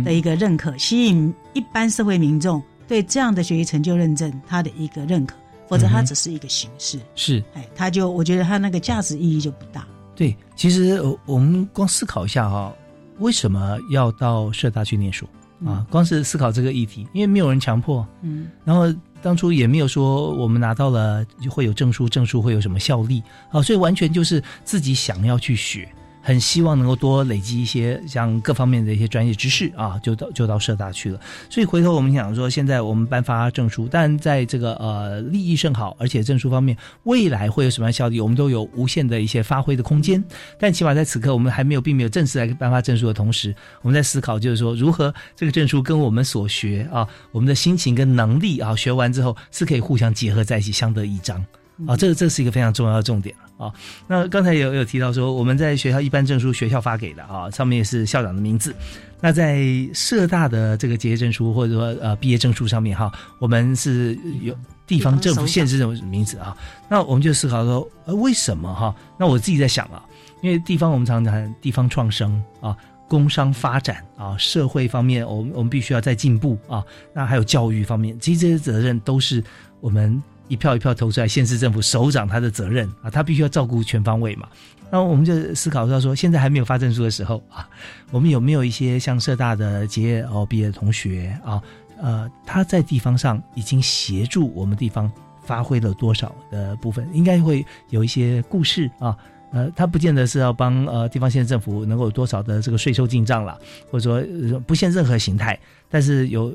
[0.03, 5.35] 的一个认可，吸引一般社会民众对这样的学习成就认证它的一个认可，
[5.67, 6.99] 否则它只是一个形式。
[7.15, 9.87] 是，哎，它就我觉得它那个价值意义就不大。
[10.15, 12.73] 对，其实呃我们光思考一下哈、
[13.19, 15.27] 为什么要到社大去念书
[15.65, 15.85] 啊？
[15.89, 23.61] 光是思考这个议题，因为没有人强迫，嗯，然后当初也没有说我们拿到了就会有证书，证书会有什么效力啊？
[23.61, 25.87] 所以完全就是自己想要去学，
[26.25, 31.19] 很希望能够多累积一些像各方面的一些专业知识啊，就到就到社大去了。
[31.51, 40.23] 所以回头我们想说，现在我们颁发证书，但在这个呃利益甚好，而且证书方面未来会有什么样效力，我们都有无限的一些发挥的空间。
[40.59, 51.45] 但起码在此刻，我们还没有并没有正式来颁发证书的同时，我们在思考就是说，如何这个证书跟我们所学啊，我们的心情跟能力啊，学完之后是可以互相结合在一起，相得益彰。
[51.87, 53.73] 啊，这个这是一个非常重要的重点了啊。
[54.07, 58.73] 那刚才有有提到说，我们在学校一般证书学校发给的啊，上面也是校长的名字。
[59.21, 64.55] 那在社大的这个结业证书或者说呃毕业证书上面哈，我们是有
[64.87, 66.55] 地方政府限制这种名字啊。
[66.89, 68.95] 那我们就思考说，呃，为什么哈？
[69.19, 70.03] 那我自己在想啊，
[70.41, 72.75] 因为地方我们常常谈地方创生啊。
[73.07, 76.83] 工商发展啊，社会方面，我们我们必须要再进步啊。
[77.13, 79.43] 那还有教育方面，其实这些责任都是
[79.79, 84.47] 我们一票一票投出来，县市政府首长他的责任啊，他必须要照顾全方位嘛。
[84.91, 87.67] 那我们就思考到说，现在还没有发证书的时候啊，
[88.11, 91.61] 我们有没有一些像社大的结业哦毕业的同学啊，
[92.01, 95.11] 呃，他在地方上已经协助我们地方
[95.43, 97.09] 发挥了多少的部分？
[97.13, 99.17] 应该会有一些故事啊。
[99.51, 103.57] 呃，他不见得是要帮呃地方县政府能够有多少的这个税收进账了，
[103.89, 105.57] 或者说、不限任何形态，
[105.89, 106.53] 但是有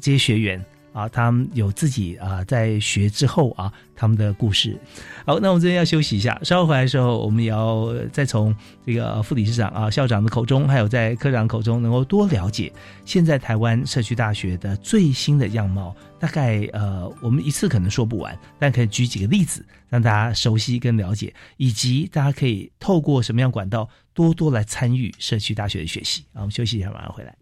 [0.00, 4.78] 这些学员啊，他们有自己啊在学之后啊他们的故事。
[5.24, 12.72] 好，那我们这边要休息一下，稍后回来的时候，我们也要再从这个副理事长啊、校长的口中，还有在科长口中，能够多了解
[13.04, 15.94] 现在台湾社区大学的最新的样貌。
[16.20, 26.24] 大概呃，我们一次可能说不完，但可以举几个例子，让大家熟悉跟了解，以及大家可以透过什么样管道多多来参与社区大学的学习。
[26.32, 27.32] 啊，我们休息一下，马上回来。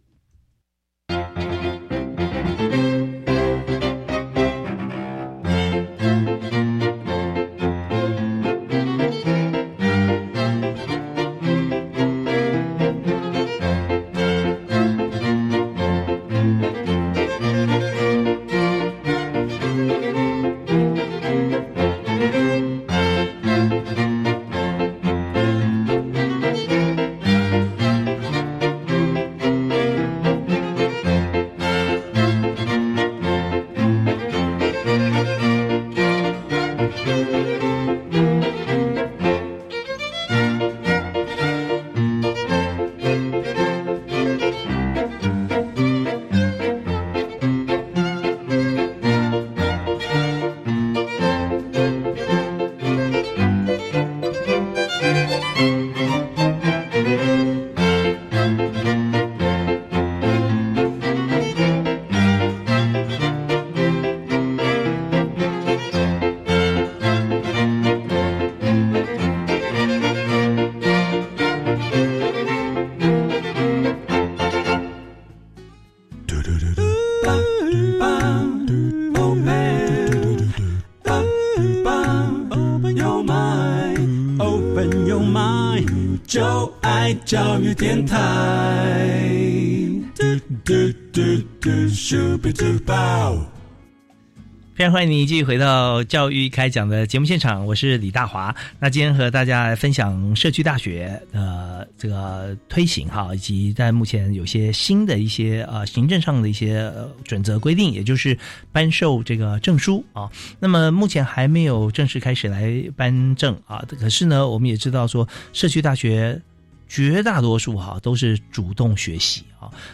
[94.76, 98.54] 非常欢迎你继续回到教育开讲的节目现场，我是李大华。
[98.78, 106.92] 那今天和大家来分享社区大学的这个推行哈，以及在目前有些新的一些呃行政上的一些
[107.24, 108.38] 准则规定，也就是
[108.70, 110.30] 颁授这个证书啊。
[110.60, 116.42] 那么目前还没有正式开始来颁证啊，可是呢，我们也知道说社区大学
[116.86, 119.42] 绝大多数哈都是主动学习。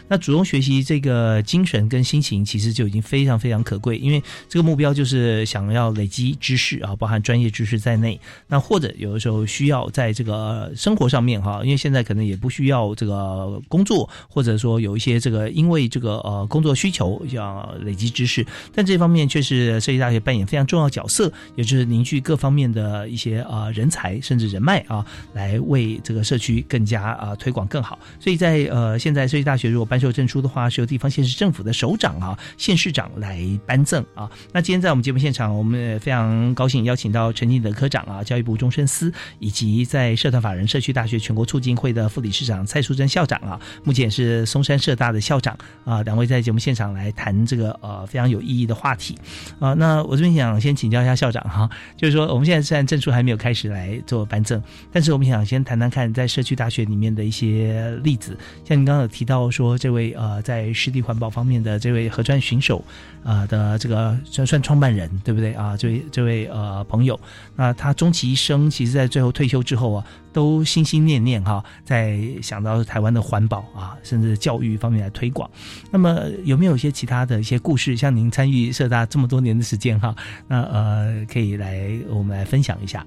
[0.08, 8.20] 那主动学习这个精神跟心情，其实就已经非常非常可贵，因为这个目标就是想要累积知识啊，包含专业知识在内。
[8.48, 18.44] 那或者有的时候需要在这个生活上面哈，因为现在可能也不需要这个工作，或者说有一些这个因为这个呃工作需求要累积知识，
[18.74, 27.98] 但这方面却是设计大学扮演非常重要角色，也就是凝聚各方面的一些啊人才甚至人脉啊，来为这个社区更加啊推广更好。
[28.20, 29.56] 所以在呃现在设计大。
[29.61, 34.28] 学学如果颁授证书的话，是由地方县市政府的首长啊、县市长来颁赠啊。
[34.52, 49.16] 那今天在我们节目现场，我们也非常高兴邀请到陈进德科长啊、教育部终身司，以及在社团法人社区大学全国促进会的副理事长蔡淑珍校长啊，目前是松山社大的校长啊，两位在节目现场来谈这个呃非常有意义的话题
[49.60, 49.74] 啊。
[49.74, 54.60] 那我这边想先请教一下校长哈，就是说我们现在虽然证书还没有开始来做颁赠，
[54.90, 59.41] 但是我们想先谈谈看在社区大学里面的一些例子，像您刚刚有提到。
[59.50, 62.84] 说这位呃，在湿地环保方面的这位河川巡守
[63.24, 65.76] 啊的这个算算创办人，对不对啊？
[65.76, 67.18] 这位这位呃朋友，
[67.56, 75.50] 那他终其一生，其实在最后退休之后啊，都心心念念哈，在想到台湾的环保啊，甚至教育方面来推广。
[75.90, 77.96] 那么有没有一些其他的一些故事？
[77.96, 80.14] 像您参与社大这么多年的时间哈，
[80.48, 83.06] 那呃，可以来我们来分享一下。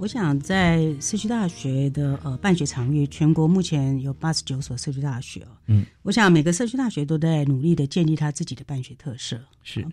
[0.00, 5.48] 我想在社区大学的呃办学场域，全国目前有八十九所社区大学哦。
[5.66, 9.38] 嗯，我想每个社区大学都在努力的建立他自己的办学特色。
[9.62, 9.86] 是，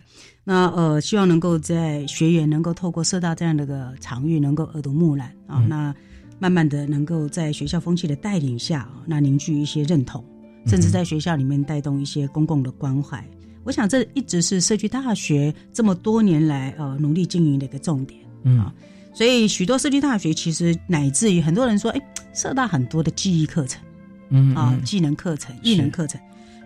[0.44, 5.94] 那呃，希望能够在学员能够透过社大这样的个场域，能够耳濡目染啊，那
[6.38, 10.24] 慢慢的能够在学校风气的带领下，那凝聚一些认同，
[10.64, 13.22] 甚至在学校里面带动一些公共的关怀。
[13.62, 18.18] 我想这一直是社区大学这么多年来呃努力经营的一个重点。
[18.44, 18.72] 嗯。
[19.18, 22.00] 所以，许多社区大学其实乃至于很多人说，哎，
[22.32, 23.82] 社大很多的记忆课程，
[24.28, 26.20] 嗯啊，技能课程、艺能课程。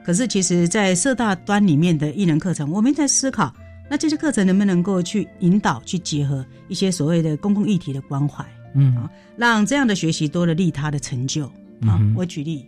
[0.04, 3.50] 可是，其实，在社大端里面的艺能课程，我们在思考，
[3.88, 8.44] 那这些课程能不能够去引导、去结合一些所谓的公共议题的关怀，
[8.74, 11.46] 嗯啊，让这样的学习多了利他的成就
[11.86, 11.98] 啊。
[12.14, 12.66] 我举例，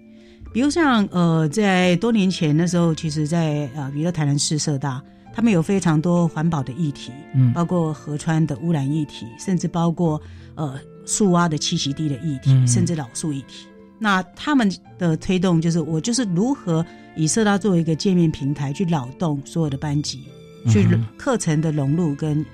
[0.50, 5.02] 比如像呃，在多年前的时候，其实，在呃，比如台南市社大。
[5.34, 10.20] 他们有非常多环保的议题，嗯，包括河川的污染议题，甚至包括
[10.54, 13.66] 呃树蛙的栖息地的议题，甚至老树议题。
[13.98, 16.84] 那他们的推动就是我就是如何
[17.16, 20.24] 以社大作为一个界面平台，去扰动所有的班级，
[20.68, 22.44] 去课程的融入跟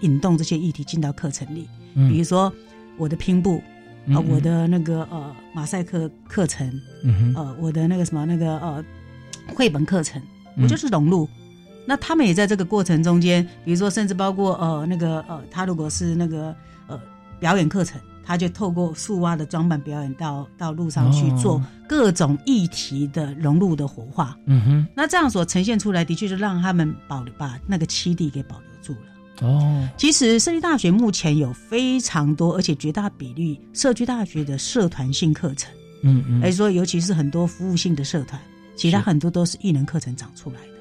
[0.00, 1.66] 引动这些议题进到课程里。
[1.94, 2.52] 比如说
[2.98, 3.62] 我的拼布
[4.08, 6.70] 啊，我的那个呃马赛克课程，
[7.34, 8.84] 呃我的那个什么那个呃
[9.54, 10.20] 绘本课程，
[10.58, 11.26] 我就是融入。
[11.86, 16.54] 那他们也在这个过程中间，比如说，甚至包括呃那个呃，他如果是那个
[16.88, 17.00] 呃
[17.38, 24.36] 表演课程，他就透过树蛙的装扮表演到到路上去做各种议题的融入的活化。
[24.46, 29.46] 嗯哼，那这样所呈现出来的确是让他们保留把那个栖地给保留住了。
[29.46, 35.70] 哦，其实社区大学目前有非常多，而且绝大比例社区大学的社团性课程。
[36.02, 38.40] 嗯嗯，而且说尤其是很多服务性的社团，
[38.76, 40.75] 其他很多都是艺能课程长出来的。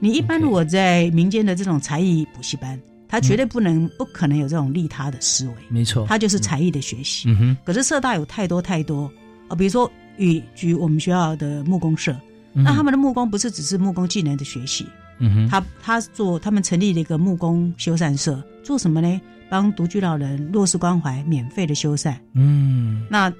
[0.00, 5.54] 你一般如果在民间的这种才艺补习班，他绝对不能、不可能有这种利他的思维。
[5.68, 7.28] 没错，他就是才艺的学习。
[7.28, 7.56] 嗯哼。
[7.64, 9.10] 可是社大有太多太多
[9.48, 12.16] 啊，比如说与举我们学校的木工社，
[12.52, 14.86] 那他们的木工不是只是木工技能的学习。
[15.18, 15.48] 嗯哼。
[15.48, 19.20] 他他做他们成立了一个木工修缮社，做什么呢？
[19.50, 22.16] 帮独居老人、弱势关怀免费的修缮。
[22.32, 23.04] 嗯。
[23.10, 23.30] 那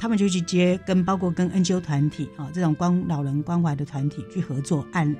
[0.00, 5.14] 他们就去接跟包括跟 NGO 团体啊这种关老人关怀的团体去合作按。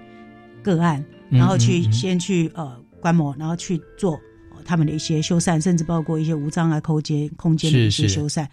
[0.62, 4.18] 个案，然后去先去呃观摩，然后去做
[4.64, 8.46] 他们的一些修缮，甚至包括一些无障碍空间空间的一些修缮。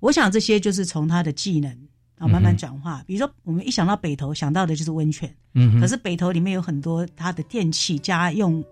[0.00, 1.70] 我想这些就是从他的技能
[2.18, 3.02] 啊慢慢转化。
[3.06, 5.32] 比如说，我们一想到北投，想到的就是温泉。
[5.54, 8.62] 嗯，可是北投里面有很多它的电器家用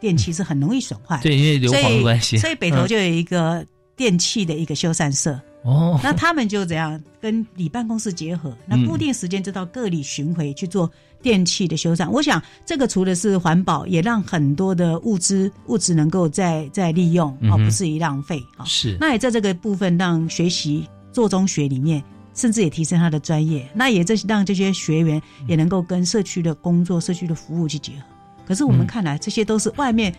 [0.00, 1.20] 电器是很容易损坏。
[1.22, 2.38] 对，因为硫磺的关系。
[2.38, 5.38] 所以北投就有一个电器的一个修缮社。
[5.62, 10.90] 哦，那他们就怎样跟里办公室结合，那固定时间就到各里巡回去做
[11.22, 12.08] 电器的修缮。
[12.10, 18.64] 我想这个除了是环保，也让很多的物资物质能够再再利用，哦，不至于浪费啊。
[18.64, 22.02] 是，那也在这个部分让学习做中学里面，
[22.34, 23.68] 甚至也提升他的专业。
[23.74, 28.02] 那也这让这些学员也能够跟社区的工作、社区的服务去结合。
[28.46, 30.14] 可是我们看来，这些都是外面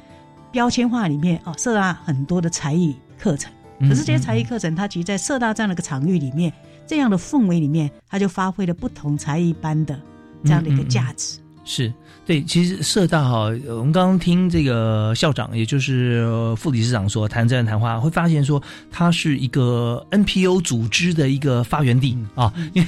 [0.52, 3.52] 标签化里面哦，设大很多的才艺课程。
[3.80, 6.54] 可是这些才艺课程，它其实，在社大这样的一个场域里面，
[6.86, 10.00] 这样的氛围里面，它就发挥了不同才艺班的
[10.44, 11.40] 这样的一个价值。
[11.64, 11.94] 是
[12.26, 16.26] 对，其实社大哈，我们刚刚听这个校长，也就是
[16.58, 22.88] 副理事长说谈这样谈话，会发现说，它是一个 NPO 组织的一个发源地啊，因为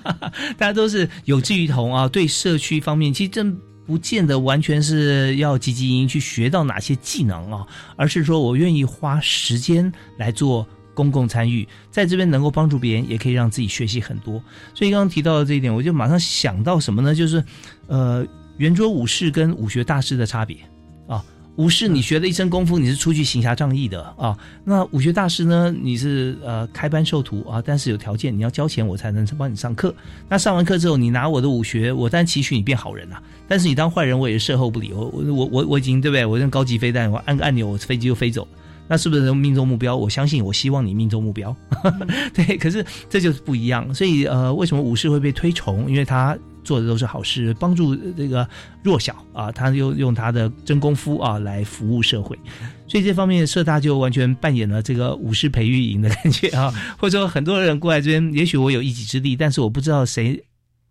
[0.56, 3.56] 大家都是有志于同啊，对社区方面，其实真。
[3.86, 10.66] 不见得完全是要积极营去学到哪些技能啊，而是说我愿意花时间来做
[10.96, 14.42] 公共参与，在这边能够帮助别人，也可以让自己学习很多。
[14.74, 17.14] 所以刚刚提到的这一点，我就马上想到什么呢？
[17.14, 17.44] 就是
[17.86, 18.26] 呃，
[18.56, 20.56] 圆桌武士跟武学大师的差别
[21.06, 21.22] 啊。
[21.56, 24.36] 武士，你学了一身功夫，你是出去行侠仗义的啊。
[24.62, 25.74] 那武学大师呢？
[25.80, 29.94] 你是呃开班授徒啊，但是有条件，你要交钱我才能帮你上课。
[30.28, 33.16] 那上完课之后，你拿我的武学，我当然期许你变好人呐。
[33.48, 34.92] 但是你当坏人，我也是事后不理。
[34.92, 36.26] 我我我我已经对不对？
[36.26, 38.46] 我用高级飞弹，我按个按钮，我飞机就飞走。
[38.88, 39.96] 那是不是能命中目标？
[39.96, 41.54] 我相信，我希望你命中目标。
[42.34, 43.94] 对，可是这就是不一样。
[43.94, 45.90] 所以呃，为什么武士会被推崇？
[45.90, 46.36] 因为他。
[46.66, 48.44] 做的都是好事，帮助这个
[48.82, 52.36] 弱小啊，他又用他的真功夫啊来服务社会，
[52.88, 60.42] 所以这方面社大就完全扮演了这个武士培育营的感觉啊， 或者说很多人过来这边，也许我有一己之力，但是我不知道谁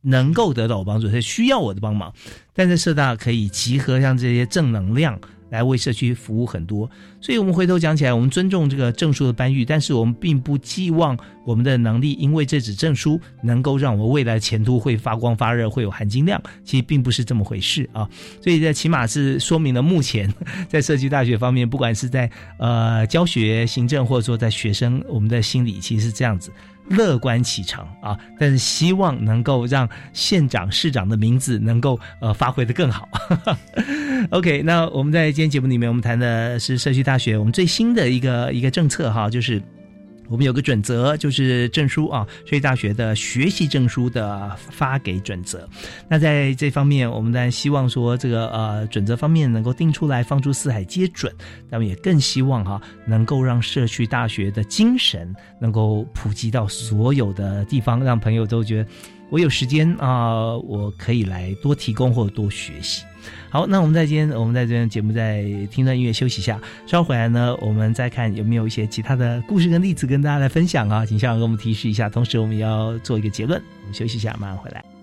[0.04, 2.14] 能够得到我帮助，谁需要我的帮忙，
[2.54, 5.20] 但是社大可以集合像这些正能量。
[5.50, 6.89] 来为社区服务很多，
[7.22, 18.10] 所以我们回头讲起来，我们尊重这个证书的颁育，但是我们并不寄望我们的能力，因为这纸证书能够让我们未来前途会发光发热，会有含金量，其实并不是这么回事啊。
[18.41, 20.34] 所以这起码是说明了目前
[20.68, 26.52] 在社区大学方面，不管是在呃教学、行政，或者说在学生，我们的心理其实是这样子。
[26.89, 33.07] 乐观启程啊，但是希望能够让县长、市长的名字能够呃发挥的更好。
[34.31, 39.61] OK，那我们在今天节目里面，我们谈的是社区大学我们最新的一个一个政策哈，就是。
[40.28, 45.67] 我们有个准则，就是证书啊，社区大学的学习证书的发给准则。
[46.09, 51.34] 那在这方面，我们当然希望说，这个呃准则方面能够定出来，放诸四海皆准。
[51.69, 58.89] 那么也更希望哈，能够让社区大学的精神能够普及到所有的地方，让朋友都觉得
[59.30, 63.03] 我有时间啊，我可以来多提供或者多学习。
[63.56, 65.41] 好，那我们在今天，我们在这边节目再
[65.72, 74.95] 听段音乐休息一下，稍后回来呢，我们再看有没有一些其他的故事跟例子跟大家来分享啊，请校长给我们提示一下，同时我们也要做一个结论，我们休息一下，马上回来。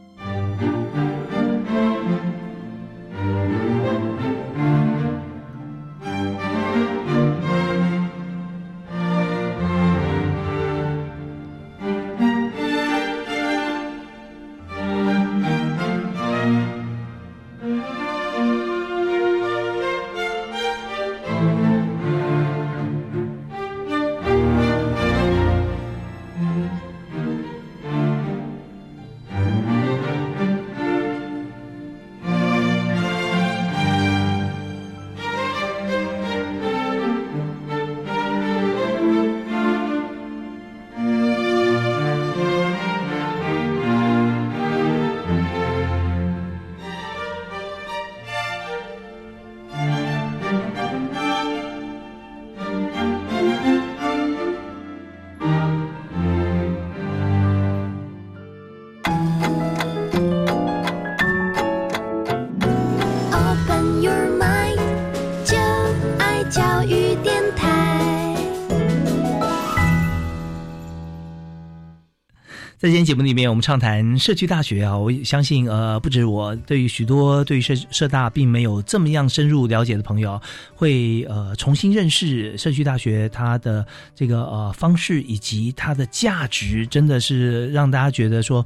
[73.24, 80.40] 里面，我们畅谈社区大学啊，我相信呃，不止我，对于许多对于社社大并没有这么样深入了解的朋友，
[80.74, 88.64] 会呃重新认识社区大学它的这个呃方式以及它的价值，真的是让大家觉得说。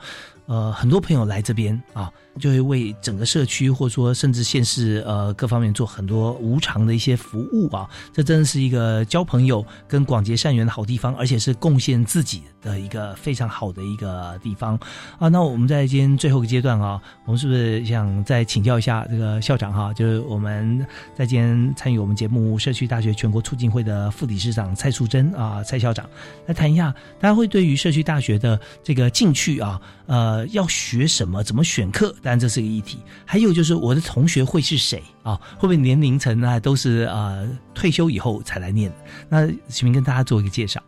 [0.48, 2.08] 呃，很多朋友来这边啊，
[2.38, 7.88] 就会为整个社区，或者说甚至县市呃各方面做很多无偿的一些服务啊。
[8.12, 14.78] 这真的是一个交朋友跟广结善缘的好地方，而且是贡献自己的一个非常好的一个地方
[15.18, 15.28] 啊。
[15.28, 19.92] 那我们在今天最后一个阶段啊，我们是不是想再请教一下这个校长哈？
[19.94, 26.08] 就是我们在今天参与我们节目社区大学全国促进会的副理事长蔡素贞啊，蔡校长
[26.46, 31.42] 来谈一下，大家会对于社区大学的这个进去啊，呃，要学什么？
[31.42, 32.14] 怎么选课？
[32.26, 32.98] 当然这是个议题。
[33.24, 35.40] 还有就是我的同学会是谁啊？
[35.54, 36.58] 会不会年龄层呢？
[36.58, 38.92] 都是呃退休以后才来念？
[39.28, 40.82] 那请跟大家做一个介绍。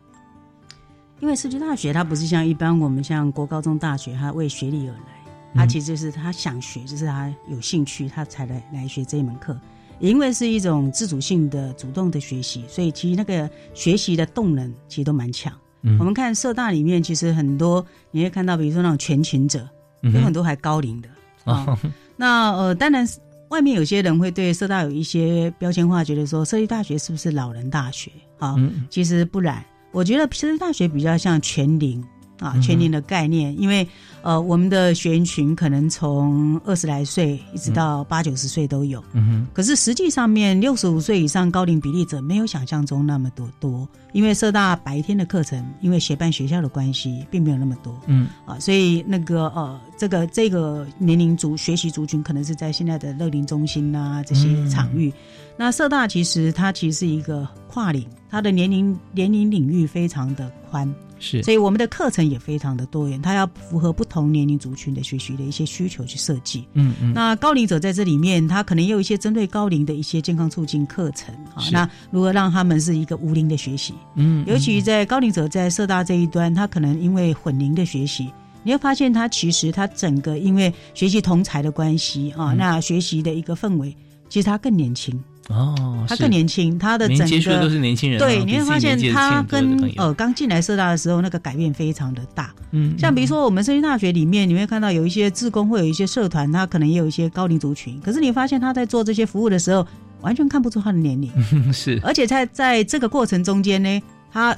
[1.21, 5.25] 因为社区大学它不是像一般我们像国高中大学，它为学历而来，
[5.55, 9.57] 它其实就是他想学，就是他有兴趣，他才来来学这一门课。
[10.01, 15.53] 因为是一种自主性的、主动的学习，所以其实那个学习的动能其实都蛮强。
[15.99, 19.69] 我们看社大里面，其实很多你会看到，比如说那种全勤者，
[20.03, 21.09] 有很多还高龄的
[21.49, 21.79] 啊。
[22.17, 23.07] 那呃，当然
[23.49, 28.57] 外面有些人会对社大有一些标签化，觉得说社区大学是不是老人大学啊？
[28.91, 32.05] 其实不然，我觉得社区大学比较像全龄。
[32.39, 33.87] 啊，全龄的概念，因为
[34.23, 39.03] 呃，我们的学员群可能从二十来岁一直到八九十岁都有。
[39.13, 39.47] 嗯哼。
[39.53, 47.99] 可是实际上面，六十五岁以上高龄比例者没有想象中那么多多，因为社大白天的课程，因为协办学校的关系，并没有那么多。
[48.07, 48.29] 嗯。
[48.45, 55.13] 啊，所以那个呃，这个这个年龄族学习族群，可能是在现在的乐龄中心啊这些场域。
[55.57, 60.93] 那社大其实它其实是一个跨领，它的年龄年龄领域非常的宽。
[61.19, 66.67] 是，所以我们的课程也非常的多元，它要符合不同年龄族群的学习的一些需求去设计。
[66.75, 67.13] 嗯嗯。
[67.13, 71.63] 那高龄者在这里面，他可能也有一些针对高龄的一些健康促进课程啊。
[71.73, 73.95] 那如何让他们是一个无龄的学习？
[74.15, 74.45] 嗯。
[74.47, 78.31] 尤其在高龄者在社大这一端，他可能因为混龄的学习，
[78.63, 83.97] 你会发现他其实他整个因为学习同才的关系啊，那学习的一个氛围，
[84.29, 85.19] 其实他更年轻。
[85.49, 88.19] 哦，他更年轻，他的整个都是年轻人。
[88.19, 92.55] 对，你会发现他跟呃刚进来社大的时候，那个改变非常的大。
[92.73, 97.99] 嗯，像比如说我们社区大学里面，你会看到有一些自工会有一些社团，他可能也有一些高龄族群。
[98.01, 99.87] 可是你发现他在做这些服务的时候，
[100.21, 101.33] 完全看不出他的年龄。
[101.73, 104.55] 是，而且在在这个过程中间呢，他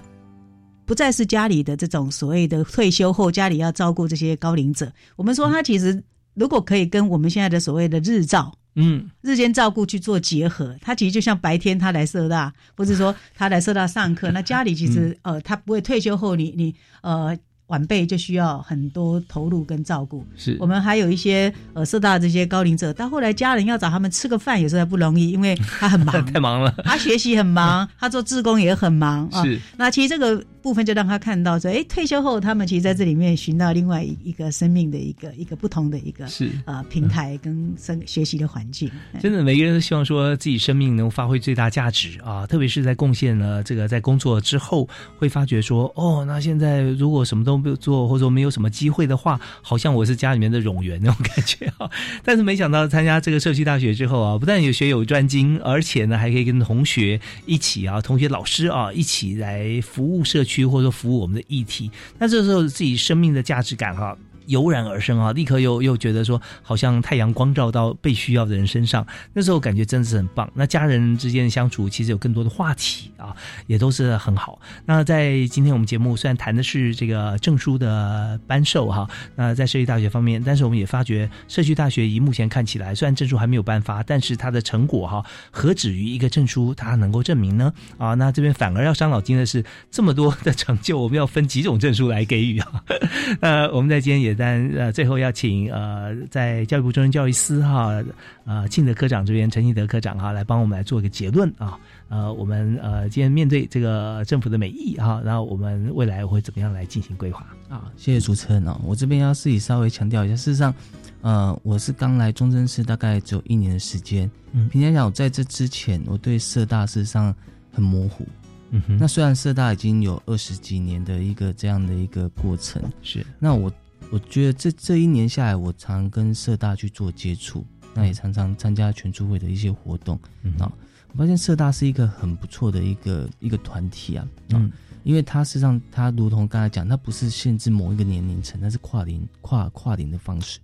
[0.84, 4.90] 不再是家里的这种所谓的退休后家里要照顾这些高龄者。
[5.14, 6.02] 我们说他其实
[6.40, 8.52] 如果可以跟我们现在的所谓的日照。
[8.76, 17.36] 嗯，日间照顾去做结合，他其实就像白天他来社大，或者说他来社大上课，那家里其实呃，他不会退休后你你呃。
[17.70, 29.44] 晚辈就需要很多投入跟照顾，是我们还有一些呃，社大这些高龄者，到后来家人要找他们吃个饭，有时候还不容易，因为他很忙， 太忙了，他学习很忙，他做志工也很忙啊。
[29.44, 38.90] 是，那其实这个部分就让他看到说，哎，退休后他们其实在这里面寻到另外一个生命的一个一个不同的一个是啊平台跟生学习的环境。
[39.20, 48.40] 真的，每个人都希望说自己生命能发挥最大价值啊，特别是在贡献了这个在工作之后，会发觉说，哦，那现在如果什么都没有做，或者说没。
[48.40, 51.90] 没有什么机会的话，好像我是家里面的冗员那种感觉啊。
[52.24, 61.90] 但是没想到参加这个社区大学之后啊，不但有学有专精，而且呢还可以跟同学一起啊，同学老师啊一起来服务社区，或者说服务我们的议题。
[62.18, 64.16] 那这时候自己生命的价值感哈。
[64.50, 70.50] 油然而生啊，立刻又又觉得说，好像太阳光照到被需要的人身上，那时候感觉真的是很棒。
[70.54, 73.34] 那家人之间的相处，其实有更多的话题啊，
[73.68, 74.60] 也都是很好。
[74.84, 87.72] 那在今天我们节目虽然谈的是这个证书的颁授哈，那在社区大学方面，但是我们也发觉，社区大学以目前看起来，虽然证书还没有颁发，但是它的成果哈，何止于一个证书，它能够证明呢？
[87.98, 92.82] 啊，那这边反而要伤脑筋的是，这么多的成就，我们要分几种证书来给予啊？
[93.40, 94.39] 那，我们在今天也。
[94.40, 98.02] 但呃，最后要请呃，在教育部中央教育司哈，
[98.46, 101.78] 呃，庆德科长这边，陈庆德科长哈，来帮我们来做一个结论啊。
[102.08, 107.92] 呃，我们呃，今天面对这个政府的美意哈，然后我们未来会怎么样来进行规划啊？
[107.98, 108.80] 谢谢主持人哦。
[108.82, 110.74] 我这边要自己稍微强调一下，事实上，
[111.20, 114.28] 呃，我是刚来中正市，大概只有一年的时间。
[114.52, 117.34] 嗯，平常讲，我在这之前，我对社大事实上
[117.70, 118.26] 很模糊。
[118.70, 123.70] 嗯哼，那虽然社大已经有二十几年的一个这样的一个过程，是那我。
[124.10, 130.18] 我觉得这这一年下来，我常跟社大去做接触，那也常常参加全初会的一些活动
[130.58, 130.70] 啊。
[131.12, 134.70] 我发现社大是一个很不错的一个一个团体啊，嗯，
[135.02, 140.58] 因为它实际上它如同刚才讲，它不是限制某一个年龄层，它是跨龄跨跨龄的方式。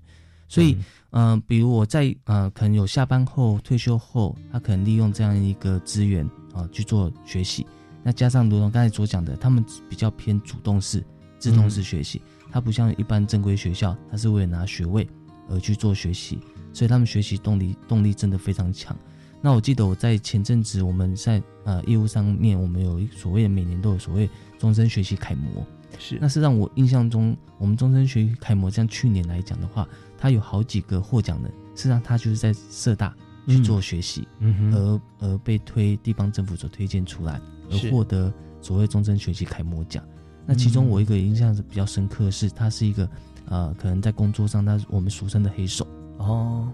[0.49, 0.77] 所以，
[1.11, 7.67] 嗯，比如我在呃，可能有下班后退休后，他可能利用这样一个资源啊去做学习。
[8.05, 11.05] 那加上如同刚才所讲的，他们比较偏主动式、
[11.41, 12.23] 自动式学习。
[12.57, 15.07] 它不像一般正规学校，它是为了拿学位
[15.47, 16.39] 而去做学习，
[16.73, 18.97] 所以他们学习动力动力真的非常强。
[19.43, 24.27] 那我记得我在前阵子我们在呃业务上面，我们有一所谓的每年都有所谓
[24.59, 25.67] 终身学习楷模，
[25.99, 29.87] 是那是让我印象中，我们终身学习楷模，像去年来讲的话，
[30.17, 33.15] 它有好几个获奖的，事实上他就是在社大
[33.47, 37.39] 去做学习，嗯哼，而而被推地方政府所推荐出来，
[37.71, 38.33] 而获得
[38.63, 40.03] 所谓终身学习楷模奖。
[40.47, 43.09] 那其中嗯我一个印象是比较深刻的是，他是一个
[43.47, 45.87] 呃，可能在工作上，他是我们俗称的黑手。
[46.19, 46.69] 哦，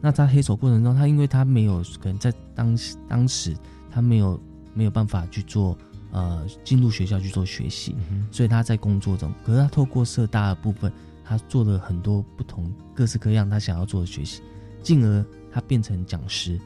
[0.00, 3.56] 那在黑手过程中，他因为他没有可能在当时当时
[3.90, 4.40] 他没有
[4.72, 5.76] 没有办法去做
[6.12, 10.92] 呃进入学校去做学习，嗯所以他在工作中，可是他透过社大的部分，
[11.24, 14.40] 他做了很多不同各式各样他想要做的学习，
[14.82, 16.58] 进而他变成讲师。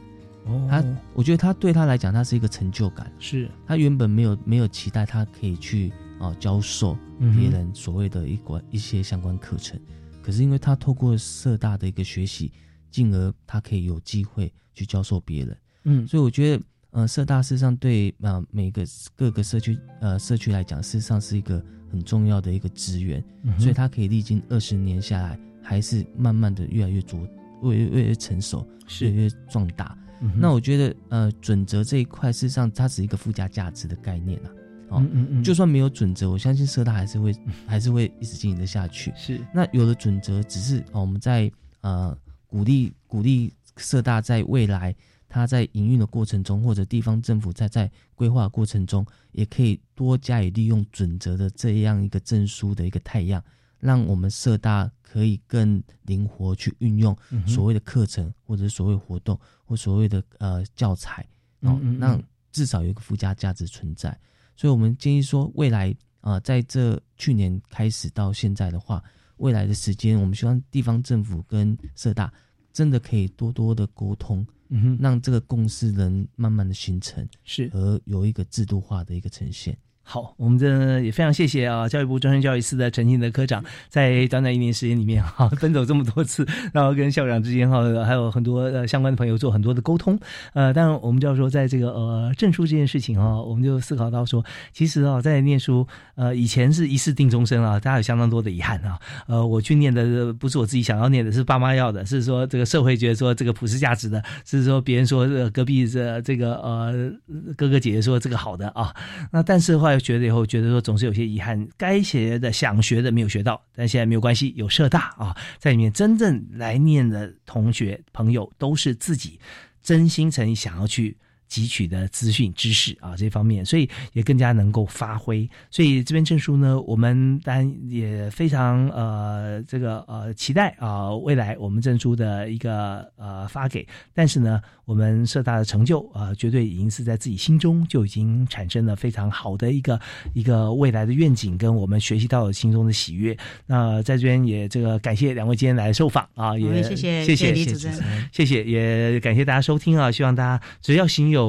[0.45, 0.83] 哦，他
[1.13, 3.11] 我觉得他对他来讲，他是一个成就感。
[3.19, 6.97] 是他原本没有没有期待他可以去啊、呃教授
[7.35, 9.79] 别人所谓的一关一些相关课程，
[10.21, 12.51] 可是因为他透过社大的一个学习，
[12.89, 15.57] 进而他可以有机会去教授别人。
[15.83, 18.83] 嗯所以我觉得，呃，社大事实上对呃每个
[19.15, 27.27] 各个社区呃社区来讲，事实上是一个很重要的一个资源，嗯所以它可以历经二十年下来，还是慢慢的越来越茁，
[27.63, 29.97] 越越越成熟，是越来越壮大。
[30.21, 34.51] 嗯那我觉得，呃，准则这一块，事实上它只是一个附加价值的概念啊。
[34.91, 35.43] 哦，嗯嗯嗯。
[35.43, 37.33] 就算没有准则，我相信社大还是会
[37.65, 39.11] 还是会一直经营的下去。
[39.15, 39.39] 是。
[39.53, 42.15] 那有了准则，只是哦我们在呃
[42.45, 44.93] 鼓励鼓励社大在未来
[45.29, 53.41] 它在营运的过程中，或者地方政府在在规划过程中，也可以多加以利用准则的这样一个证书的一个太阳，
[53.79, 57.15] 让我们社大可以更灵活去运用
[57.47, 61.21] 所谓的课程，或者所谓活动或所谓的呃教材，
[61.61, 64.15] 哦嗯嗯嗯，让至少有一个附加价值存在。
[64.55, 65.89] 所以我们建议说，未来
[66.19, 69.03] 啊、呃在这去年开始到现在的话，
[69.37, 72.31] 未来的时间，我们希望地方政府跟社大
[72.71, 79.77] 真的可以多多的沟通，嗯哼让这个共识能慢慢的形成，是而有一个制度化的一个呈现。
[80.03, 90.19] 好，我们这也非常谢谢啊，教育部终身教育司的陈庆德科长，在短短一年时间里面哈、 奔走这么多次，然后跟校长之间哈、还有很多呃相关的朋友做很多的沟通。
[90.53, 94.43] 呃，当然我们就要说，在这个呃证书这件事情哈、我们就思考到说，
[94.73, 98.99] 其实啊，在念书呃以前是一试定终身啊，大家有相当多的遗憾啊。
[99.27, 107.11] 呃，我去念的不是我自己想要念的，是爸妈要的，是说这个社会觉得说这个普世价值的，是说别人说呃隔壁这这个呃
[107.55, 108.93] 哥哥姐姐说这个好的啊。
[109.31, 119.39] 那但是的话来学了以后，觉得说总是有些遗憾，该学的、想学的没有学到，但现在没有关系，有社大啊，在里面真正来念的同学朋友都是自己
[119.81, 121.17] 真心诚意想要去。
[121.51, 125.47] 汲取的资讯知识啊这方面，所以也更加能够发挥。
[125.69, 133.85] 所以这边证书呢，我们当然也非常呃这个呃期待啊、未来我们证书的一个呃发给。
[134.13, 139.99] 但是呢，我们社大的成就啊、呃绝对已经是在自己心中就已经产生了非常好的一个
[140.33, 143.37] 一个未来的愿景，跟我们学习到心中的喜悦。
[143.65, 147.97] 那在这边也这个感谢两位今天来受访啊，也谢谢谢谢谢谢李主持人
[148.31, 150.09] 谢谢，也感谢大家收听啊！
[150.11, 151.40] 希望大家只要心有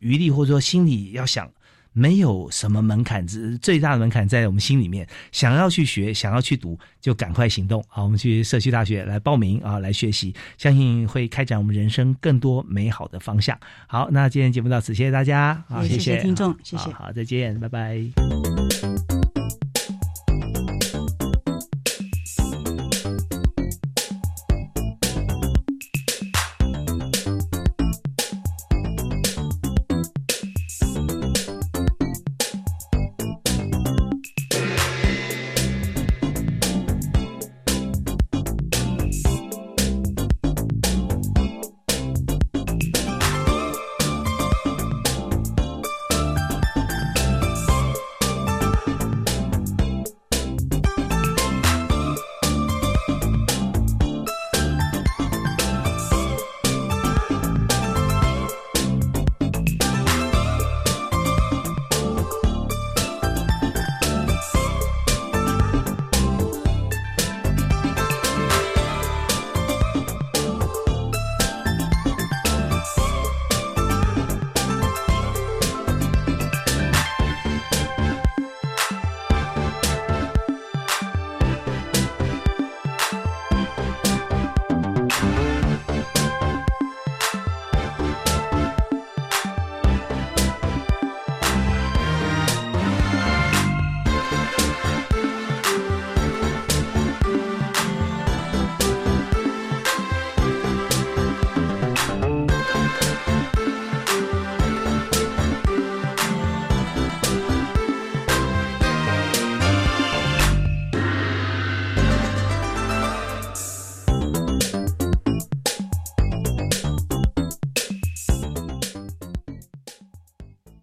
[0.00, 1.50] 余力，或者说心里要想，
[1.92, 5.06] 没有什么门槛，只最大的门槛在我们心里面。
[5.32, 13.58] 想要去学，想要去读，就赶快行动好，我们去社区大学来报名啊，来学习，相信会开展我们人生更多美好的方向。
[13.86, 19.35] 好，那今天节目到此，谢谢大家，好，谢谢谢听众谢谢好好，再见，拜拜。